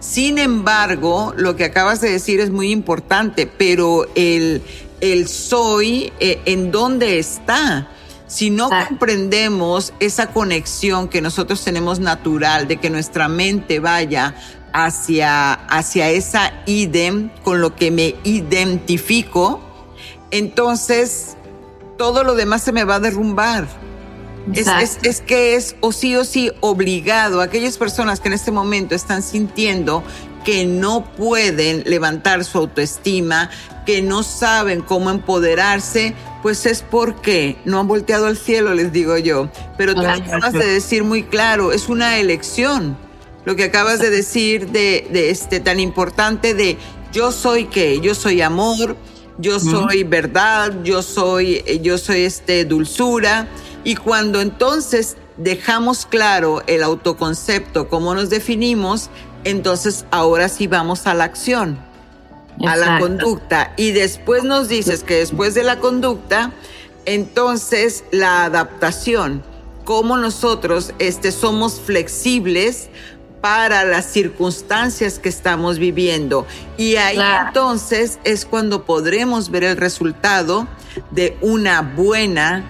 [0.00, 4.62] Sin embargo, lo que acabas de decir es muy importante, pero el,
[5.00, 7.88] el soy, eh, ¿en dónde está?
[8.34, 14.34] Si no comprendemos esa conexión que nosotros tenemos natural de que nuestra mente vaya
[14.72, 19.60] hacia, hacia esa idem, con lo que me identifico,
[20.32, 21.36] entonces
[21.96, 23.68] todo lo demás se me va a derrumbar.
[24.52, 27.40] Es, es, que es o sí o sí obligado.
[27.40, 30.02] A aquellas personas que en este momento están sintiendo
[30.44, 33.48] que no pueden levantar su autoestima,
[33.84, 39.16] que no saben cómo empoderarse, pues es porque no han volteado al cielo, les digo
[39.16, 39.48] yo.
[39.78, 42.96] Pero tú acabas de decir muy claro, es una elección.
[43.44, 46.78] Lo que acabas de decir de, este tan importante de
[47.12, 48.96] yo soy qué, yo soy amor,
[49.38, 53.48] yo soy verdad, yo soy, yo soy este dulzura.
[53.84, 59.10] Y cuando entonces dejamos claro el autoconcepto, cómo nos definimos,
[59.44, 61.78] entonces ahora sí vamos a la acción,
[62.66, 63.72] a la conducta.
[63.76, 66.52] Y después nos dices que después de la conducta,
[67.04, 69.42] entonces la adaptación,
[69.84, 72.88] cómo nosotros este, somos flexibles
[73.40, 76.46] para las circunstancias que estamos viviendo.
[76.78, 80.66] Y ahí entonces es cuando podremos ver el resultado
[81.10, 82.64] de una buena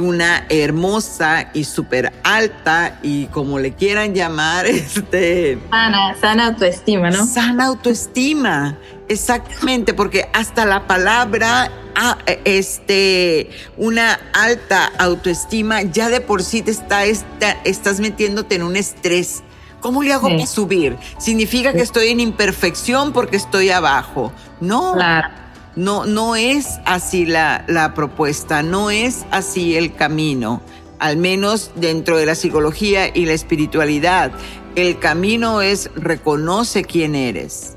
[0.00, 5.58] una hermosa y súper alta y como le quieran llamar, este...
[5.70, 7.26] Sana, sana autoestima, ¿no?
[7.26, 8.78] Sana autoestima,
[9.08, 16.70] exactamente, porque hasta la palabra, ah, este, una alta autoestima, ya de por sí te
[16.70, 19.42] está, estás metiéndote en un estrés.
[19.80, 20.96] ¿Cómo le hago para subir?
[21.18, 24.32] ¿Significa que estoy en imperfección porque estoy abajo?
[24.60, 24.92] No.
[24.94, 25.41] Claro
[25.76, 30.62] no, no es así la, la propuesta, no es así el camino,
[30.98, 34.32] al menos dentro de la psicología y la espiritualidad.
[34.74, 37.76] El camino es reconoce quién eres.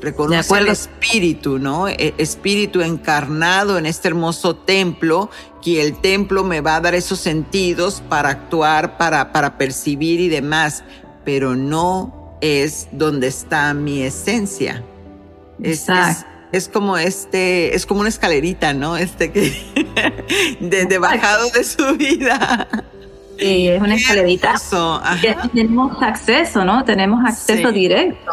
[0.00, 1.88] Reconoce el espíritu, ¿no?
[1.88, 5.30] E, espíritu encarnado en este hermoso templo,
[5.62, 10.28] que el templo me va a dar esos sentidos para actuar, para, para percibir y
[10.28, 10.82] demás,
[11.24, 14.82] pero no es donde está mi esencia.
[15.62, 16.31] Exacto es
[16.68, 18.98] como este, es como una escalerita, ¿no?
[18.98, 19.52] Este que
[20.60, 22.68] de, bajado de su vida.
[23.38, 24.54] Sí, es una escalerita.
[25.54, 26.84] Tenemos acceso, ¿no?
[26.84, 28.30] Tenemos acceso directo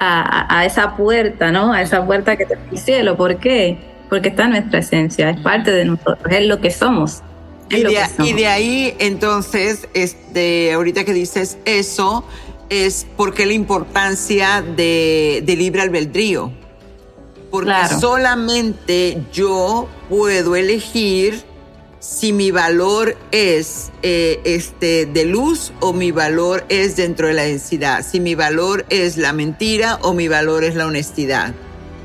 [0.00, 1.72] a, esa puerta, ¿no?
[1.72, 3.16] A esa puerta que te el cielo.
[3.16, 3.78] ¿Por qué?
[4.10, 7.22] Porque está en nuestra esencia, es parte de nosotros, es lo que somos.
[7.70, 12.24] Y de, y de, ahí, entonces, este, ahorita que dices eso,
[12.68, 16.52] es porque la importancia de, de libre albedrío
[17.54, 21.44] porque solamente yo puedo elegir
[22.00, 27.42] si mi valor es eh, este, de luz o mi valor es dentro de la
[27.42, 31.54] densidad, si mi valor es la mentira o mi valor es la honestidad.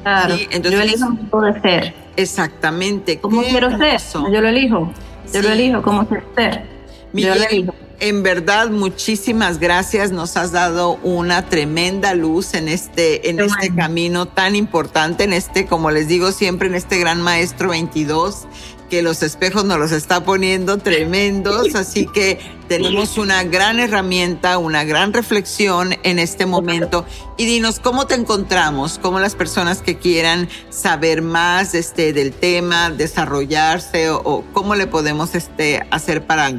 [0.03, 1.93] Claro, Entonces, yo elijo de ser.
[2.15, 3.19] Exactamente.
[3.19, 3.99] ¿Cómo quiero ser?
[4.31, 4.93] Yo lo elijo.
[5.33, 6.63] Yo lo elijo, ¿cómo quiero ser?
[7.11, 10.11] yo lo elijo en verdad, muchísimas gracias.
[10.11, 15.65] Nos has dado una tremenda luz en este, en este camino tan importante, en este,
[15.65, 18.47] como les digo siempre, en este gran maestro 22,
[18.89, 21.75] que los espejos nos los está poniendo tremendos.
[21.75, 27.05] Así que tenemos una gran herramienta, una gran reflexión en este momento.
[27.37, 28.99] Y dinos, ¿cómo te encontramos?
[28.99, 35.35] ¿Cómo las personas que quieran saber más este, del tema, desarrollarse o, cómo le podemos
[35.35, 36.51] este, hacer para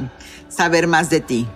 [0.51, 1.47] saber más de ti?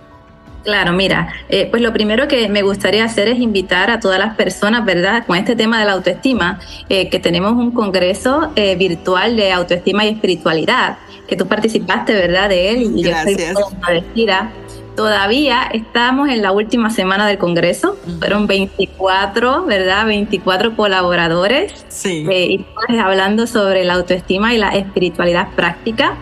[0.66, 4.34] Claro, mira, eh, pues lo primero que me gustaría hacer es invitar a todas las
[4.34, 5.24] personas, ¿verdad?
[5.24, 10.04] Con este tema de la autoestima, eh, que tenemos un congreso eh, virtual de autoestima
[10.04, 12.48] y espiritualidad, que tú participaste, ¿verdad?
[12.48, 13.54] De él y Gracias.
[13.54, 14.26] yo estoy
[14.96, 20.06] Todavía estamos en la última semana del congreso, fueron 24, ¿verdad?
[20.06, 21.84] 24 colaboradores.
[21.88, 22.26] Sí.
[22.28, 22.66] y
[22.98, 26.16] hablando sobre la autoestima y la espiritualidad práctica.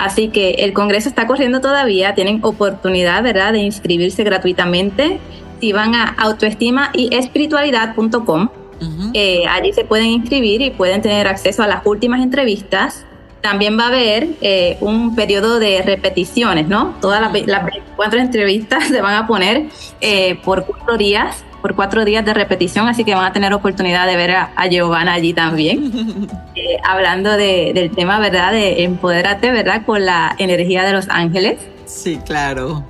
[0.00, 5.20] Así que el Congreso está corriendo todavía, tienen oportunidad, ¿verdad?, de inscribirse gratuitamente.
[5.60, 8.48] Si van a autoestima y espiritualidad.com,
[9.12, 13.04] eh, allí se pueden inscribir y pueden tener acceso a las últimas entrevistas.
[13.40, 16.96] También va a haber eh, un periodo de repeticiones, ¿no?
[17.00, 19.66] Todas las, las 24 entrevistas se van a poner
[20.00, 24.06] eh, por cuatro días por cuatro días de repetición, así que van a tener oportunidad
[24.06, 25.92] de ver a, Giovanna allí también,
[26.54, 28.52] eh, hablando del tema, ¿verdad?
[28.52, 29.84] De empodérate, ¿verdad?
[29.84, 31.58] Con la energía de los ángeles.
[31.86, 32.84] Sí, claro.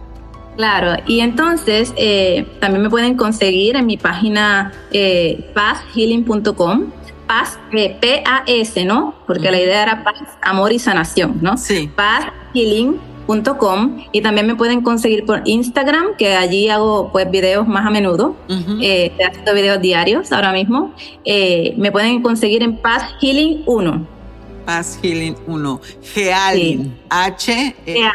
[0.57, 6.91] Claro, y entonces eh, también me pueden conseguir en mi página eh, pazhealing.com,
[7.31, 9.15] paz, eh, P-A-S, ¿no?
[9.25, 11.57] Porque la idea era paz, amor y sanación, ¿no?
[11.57, 11.89] Sí.
[11.95, 17.91] Pazhealing.com y también me pueden conseguir por Instagram, que allí hago pues videos más a
[17.91, 20.93] menudo, eh, estoy haciendo videos diarios ahora mismo.
[21.25, 24.20] Eh, me pueden conseguir en Paz Healing 1.
[24.65, 25.81] Paz Healing 1.
[26.15, 26.99] Gealin.
[27.11, 28.15] H-E-A-L-I-N-G.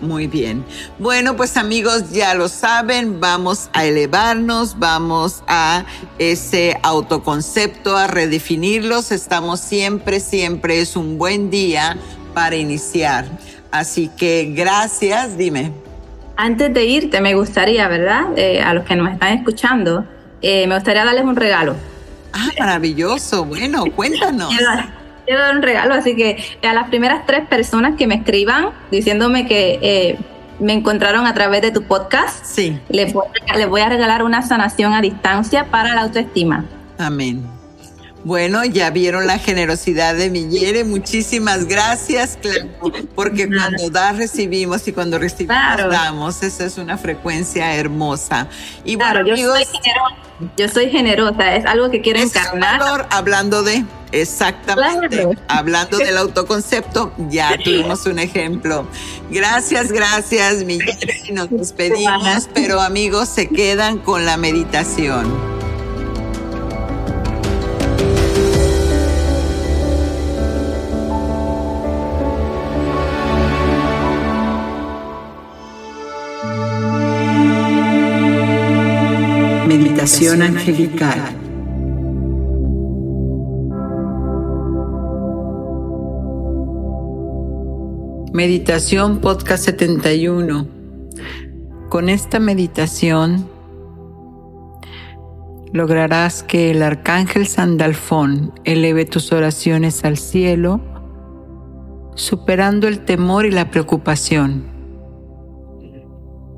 [0.00, 0.64] Muy bien.
[0.98, 5.84] Bueno, pues amigos, ya lo saben, vamos a elevarnos, vamos a
[6.18, 9.12] ese autoconcepto, a redefinirlos.
[9.12, 11.96] Estamos siempre, siempre es un buen día
[12.34, 13.26] para iniciar.
[13.70, 15.72] Así que gracias, dime.
[16.36, 18.26] Antes de irte, me gustaría, ¿verdad?
[18.36, 20.06] Eh, a los que nos están escuchando,
[20.40, 21.74] eh, me gustaría darles un regalo.
[22.32, 23.44] Ah, maravilloso.
[23.44, 24.48] Bueno, cuéntanos.
[25.26, 29.46] Quiero, dar un regalo, así que a las primeras tres personas que me escriban diciéndome
[29.46, 30.18] que eh,
[30.58, 34.42] me encontraron a través de tu podcast, Sí, les voy, les voy a regalar una
[34.42, 36.64] sanación a distancia para la autoestima.
[36.98, 37.57] amén.
[38.24, 40.84] Bueno, ya vieron la generosidad de Millere.
[40.84, 42.68] Muchísimas gracias, claro,
[43.14, 45.88] porque cuando da recibimos y cuando recibimos Claro.
[45.90, 46.42] damos.
[46.42, 48.48] Esa es una frecuencia hermosa.
[48.84, 50.16] Y bueno, Claro, yo amigos, soy generosa.
[50.56, 52.78] Yo soy generosa, es algo que quiero encarnar.
[52.80, 55.32] valor hablando de exactamente, Claro.
[55.48, 58.86] hablando del autoconcepto, ya tuvimos un ejemplo.
[59.30, 61.22] Gracias, gracias, Millere.
[61.32, 65.57] Nos despedimos, pero amigos se quedan con la meditación.
[80.26, 81.16] Angelical.
[88.32, 90.66] Meditación Podcast 71.
[91.88, 93.48] Con esta meditación
[95.72, 100.80] lograrás que el arcángel Sandalfón eleve tus oraciones al cielo,
[102.16, 104.64] superando el temor y la preocupación.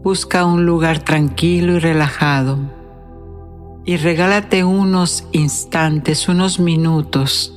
[0.03, 2.80] Busca un lugar tranquilo y relajado
[3.85, 7.57] y regálate unos instantes, unos minutos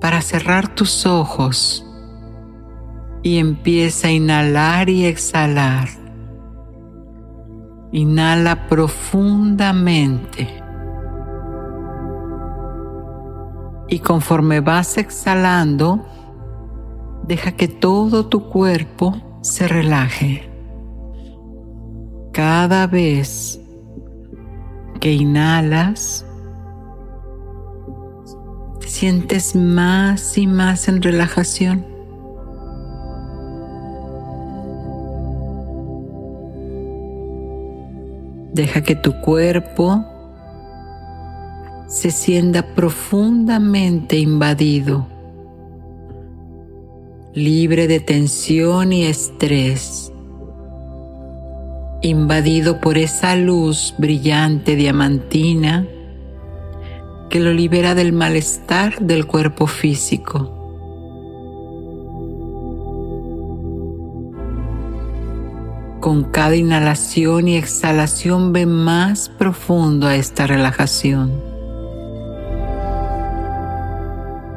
[0.00, 1.86] para cerrar tus ojos
[3.22, 5.88] y empieza a inhalar y exhalar.
[7.92, 10.48] Inhala profundamente.
[13.88, 16.06] Y conforme vas exhalando,
[17.26, 20.48] deja que todo tu cuerpo se relaje.
[22.32, 23.59] Cada vez
[25.00, 26.26] que inhalas,
[28.80, 31.86] te sientes más y más en relajación.
[38.52, 40.04] Deja que tu cuerpo
[41.88, 45.08] se sienta profundamente invadido,
[47.32, 50.09] libre de tensión y estrés,
[52.02, 55.86] invadido por esa luz brillante diamantina
[57.28, 60.56] que lo libera del malestar del cuerpo físico.
[66.00, 71.30] Con cada inhalación y exhalación ve más profundo a esta relajación.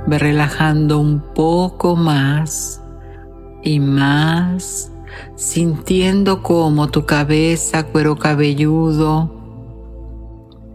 [0.08, 2.82] Ve relajando un poco más
[3.62, 4.93] y más,
[5.36, 9.32] sintiendo como tu cabeza, cuero cabelludo,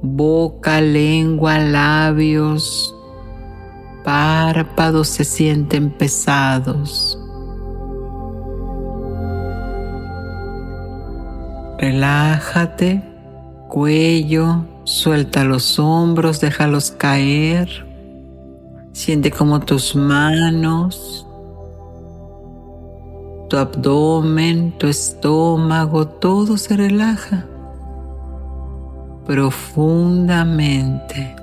[0.02, 2.94] boca, lengua, labios,
[4.04, 7.18] párpados se sienten pesados.
[11.78, 13.02] Relájate,
[13.68, 17.86] cuello, suelta los hombros, déjalos caer.
[18.90, 21.27] Siente como tus manos,
[23.48, 27.46] tu abdomen, tu estómago, todo se relaja
[29.28, 31.36] profundamente.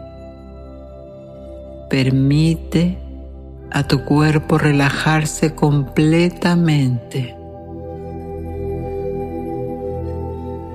[1.89, 2.97] Permite
[3.72, 7.36] a tu cuerpo relajarse completamente.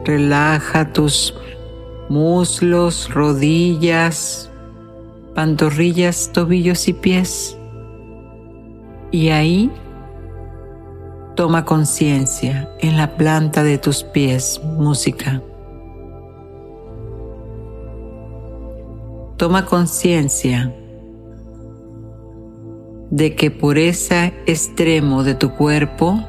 [0.05, 1.35] Relaja tus
[2.09, 4.49] muslos, rodillas,
[5.35, 7.57] pantorrillas, tobillos y pies.
[9.11, 9.69] Y ahí
[11.35, 15.43] toma conciencia en la planta de tus pies, música.
[19.37, 20.75] Toma conciencia
[23.11, 26.21] de que por ese extremo de tu cuerpo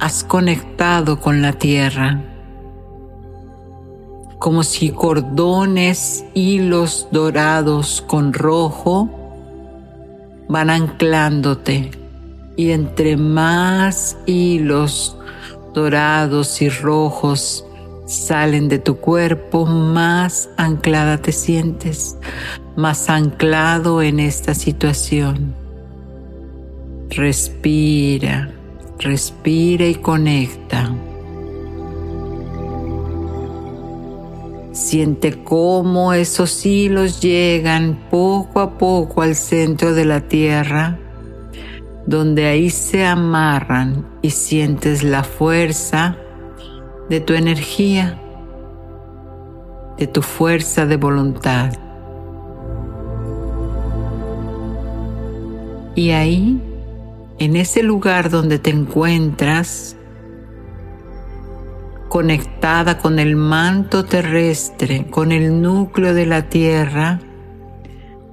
[0.00, 2.24] has conectado con la tierra,
[4.38, 9.08] como si cordones, hilos dorados con rojo
[10.48, 12.01] van anclándote
[12.62, 15.16] y entre más hilos
[15.74, 17.66] dorados y rojos
[18.06, 22.16] salen de tu cuerpo, más anclada te sientes,
[22.76, 25.56] más anclado en esta situación.
[27.10, 28.52] Respira,
[29.00, 30.94] respira y conecta.
[34.70, 41.00] Siente cómo esos hilos llegan poco a poco al centro de la tierra
[42.12, 46.14] donde ahí se amarran y sientes la fuerza
[47.08, 48.20] de tu energía,
[49.96, 51.72] de tu fuerza de voluntad.
[55.94, 56.60] Y ahí,
[57.38, 59.96] en ese lugar donde te encuentras,
[62.10, 67.20] conectada con el manto terrestre, con el núcleo de la tierra,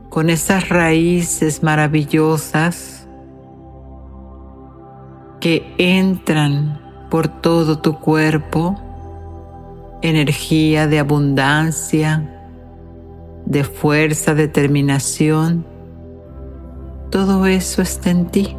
[0.09, 2.98] con esas raíces maravillosas,
[5.39, 6.79] que entran
[7.09, 8.79] por todo tu cuerpo,
[10.01, 12.29] energía de abundancia,
[13.45, 15.65] de fuerza, determinación,
[17.09, 18.55] todo eso está en ti.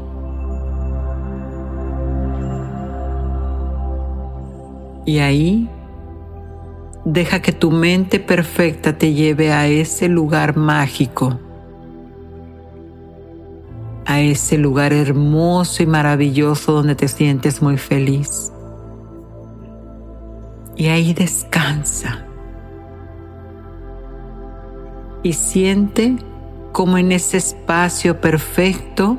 [5.06, 5.68] Y ahí
[7.04, 11.38] deja que tu mente perfecta te lleve a ese lugar mágico
[14.06, 18.52] a ese lugar hermoso y maravilloso donde te sientes muy feliz.
[20.76, 22.26] Y ahí descansa.
[25.22, 26.16] Y siente
[26.72, 29.18] como en ese espacio perfecto,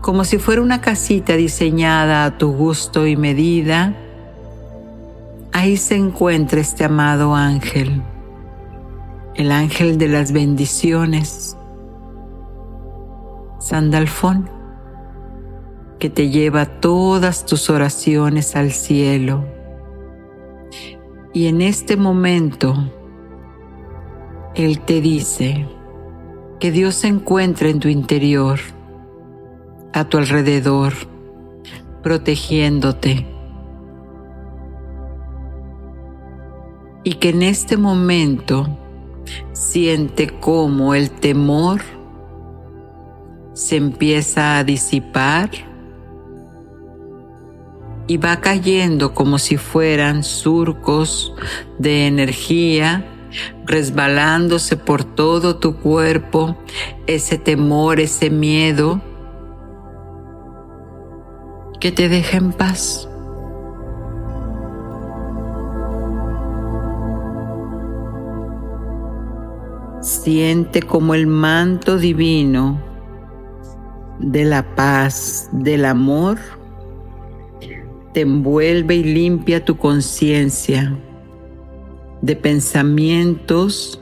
[0.00, 3.94] como si fuera una casita diseñada a tu gusto y medida,
[5.52, 8.02] ahí se encuentra este amado ángel,
[9.34, 11.56] el ángel de las bendiciones,
[13.62, 14.50] Sandalfón,
[16.00, 19.44] que te lleva todas tus oraciones al cielo.
[21.32, 22.74] Y en este momento,
[24.56, 25.68] Él te dice
[26.58, 28.58] que Dios se encuentra en tu interior,
[29.92, 30.94] a tu alrededor,
[32.02, 33.28] protegiéndote.
[37.04, 38.76] Y que en este momento
[39.52, 41.80] siente como el temor
[43.62, 45.50] se empieza a disipar
[48.08, 51.32] y va cayendo como si fueran surcos
[51.78, 53.06] de energía
[53.64, 56.56] resbalándose por todo tu cuerpo,
[57.06, 59.00] ese temor, ese miedo,
[61.78, 63.08] que te deja en paz.
[70.00, 72.91] Siente como el manto divino
[74.22, 76.38] de la paz, del amor,
[78.14, 80.96] te envuelve y limpia tu conciencia
[82.20, 84.00] de pensamientos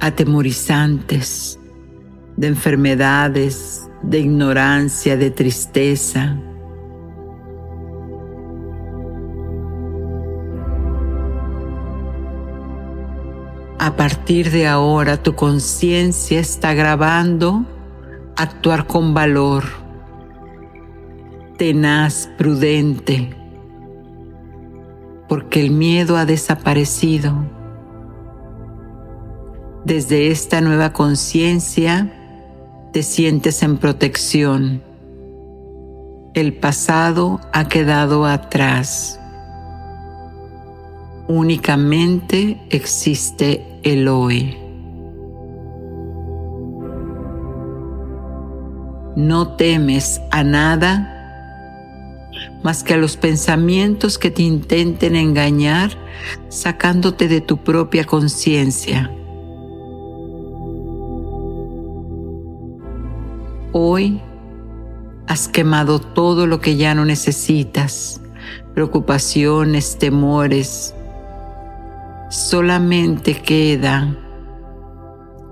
[0.00, 1.58] atemorizantes,
[2.36, 6.36] de enfermedades, de ignorancia, de tristeza.
[13.78, 17.64] A partir de ahora tu conciencia está grabando
[18.38, 19.64] actuar con valor,
[21.56, 23.30] tenaz, prudente,
[25.28, 27.34] porque el miedo ha desaparecido.
[29.84, 32.12] Desde esta nueva conciencia
[32.92, 34.84] te sientes en protección.
[36.32, 39.18] El pasado ha quedado atrás.
[41.26, 44.67] Únicamente existe el hoy.
[49.18, 51.12] No temes a nada
[52.62, 55.90] más que a los pensamientos que te intenten engañar,
[56.48, 59.10] sacándote de tu propia conciencia.
[63.72, 64.20] Hoy
[65.26, 68.20] has quemado todo lo que ya no necesitas,
[68.72, 70.94] preocupaciones, temores.
[72.30, 74.16] Solamente queda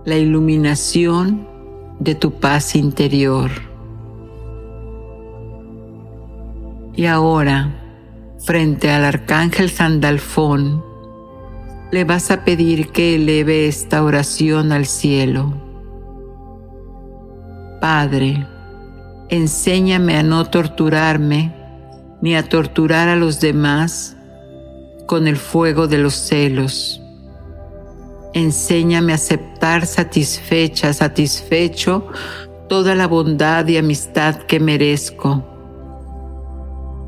[0.04, 1.55] la iluminación
[1.98, 3.50] de tu paz interior.
[6.94, 7.74] Y ahora,
[8.38, 10.82] frente al arcángel Sandalfón,
[11.92, 15.54] le vas a pedir que eleve esta oración al cielo.
[17.80, 18.46] Padre,
[19.28, 21.54] enséñame a no torturarme
[22.22, 24.16] ni a torturar a los demás
[25.06, 27.02] con el fuego de los celos.
[28.36, 32.06] Enséñame a aceptar satisfecha, satisfecho
[32.68, 35.42] toda la bondad y amistad que merezco,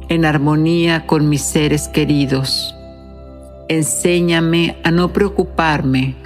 [0.09, 2.75] en armonía con mis seres queridos.
[3.69, 6.17] Enséñame a no preocuparme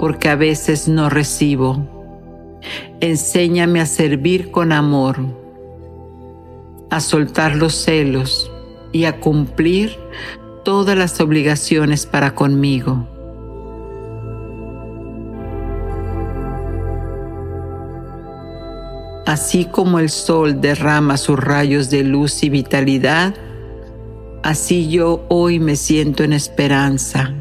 [0.00, 2.58] porque a veces no recibo.
[2.98, 5.20] Enséñame a servir con amor,
[6.90, 8.50] a soltar los celos
[8.90, 9.96] y a cumplir
[10.64, 13.11] todas las obligaciones para conmigo.
[19.26, 23.34] Así como el sol derrama sus rayos de luz y vitalidad,
[24.42, 27.32] así yo hoy me siento en esperanza,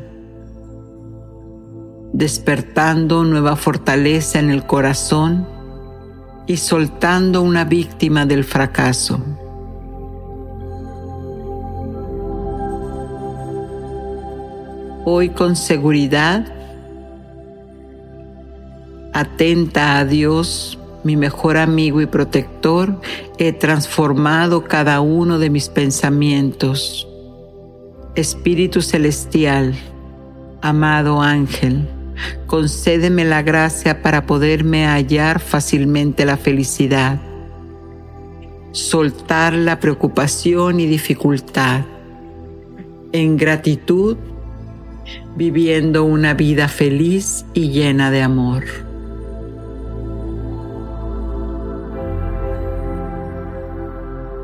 [2.14, 5.48] despertando nueva fortaleza en el corazón
[6.46, 9.20] y soltando una víctima del fracaso.
[15.04, 16.46] Hoy con seguridad,
[19.14, 23.00] atenta a Dios, mi mejor amigo y protector,
[23.38, 27.08] he transformado cada uno de mis pensamientos.
[28.16, 29.74] Espíritu Celestial,
[30.62, 31.88] amado ángel,
[32.46, 37.20] concédeme la gracia para poderme hallar fácilmente la felicidad,
[38.72, 41.82] soltar la preocupación y dificultad,
[43.14, 44.18] en gratitud,
[45.36, 48.91] viviendo una vida feliz y llena de amor.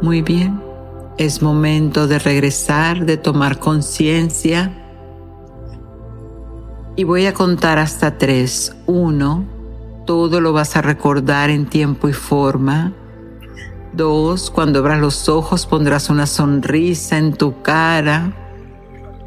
[0.02, 0.62] Muy bien,
[1.18, 4.72] es momento de regresar, de tomar conciencia.
[6.96, 8.76] Y voy a contar hasta tres.
[8.86, 9.44] Uno,
[10.06, 12.94] todo lo vas a recordar en tiempo y forma.
[13.94, 18.34] Dos, cuando abras los ojos pondrás una sonrisa en tu cara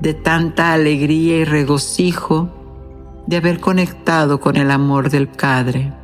[0.01, 2.49] de tanta alegría y regocijo
[3.27, 6.00] de haber conectado con el amor del Padre.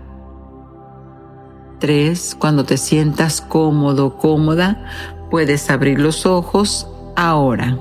[1.78, 2.36] 3.
[2.38, 4.84] Cuando te sientas cómodo, cómoda,
[5.30, 7.78] puedes abrir los ojos ahora.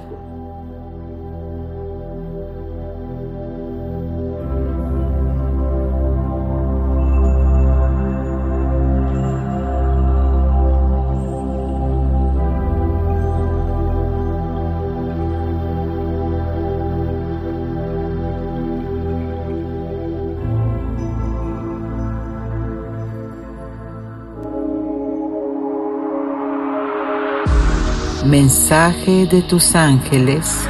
[28.26, 30.68] Mensaje de tus ángeles.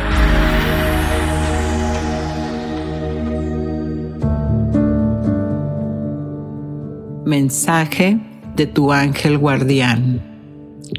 [7.25, 8.19] Mensaje
[8.57, 10.21] de tu ángel guardián.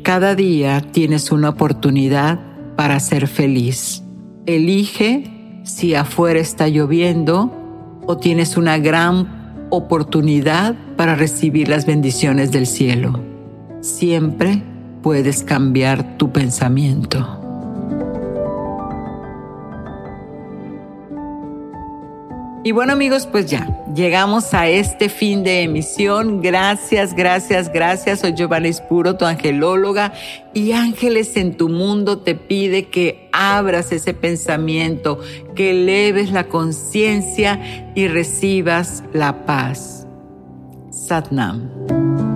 [0.03, 2.41] Cada día tienes una oportunidad
[2.75, 4.03] para ser feliz.
[4.47, 7.53] Elige si afuera está lloviendo
[8.07, 13.21] o tienes una gran oportunidad para recibir las bendiciones del cielo.
[13.83, 14.63] Siempre
[15.07, 17.25] puedes cambiar tu pensamiento.
[22.65, 26.43] Y bueno amigos, pues ya, llegamos a este fin de emisión.
[26.43, 28.19] Gracias, gracias, gracias.
[28.19, 30.13] Soy Giovanna Espuro, tu angelóloga.
[30.53, 35.21] Y Ángeles en tu mundo te pide que abras ese pensamiento,
[35.55, 40.05] que eleves la conciencia y recibas la paz.
[40.91, 42.36] Satnam.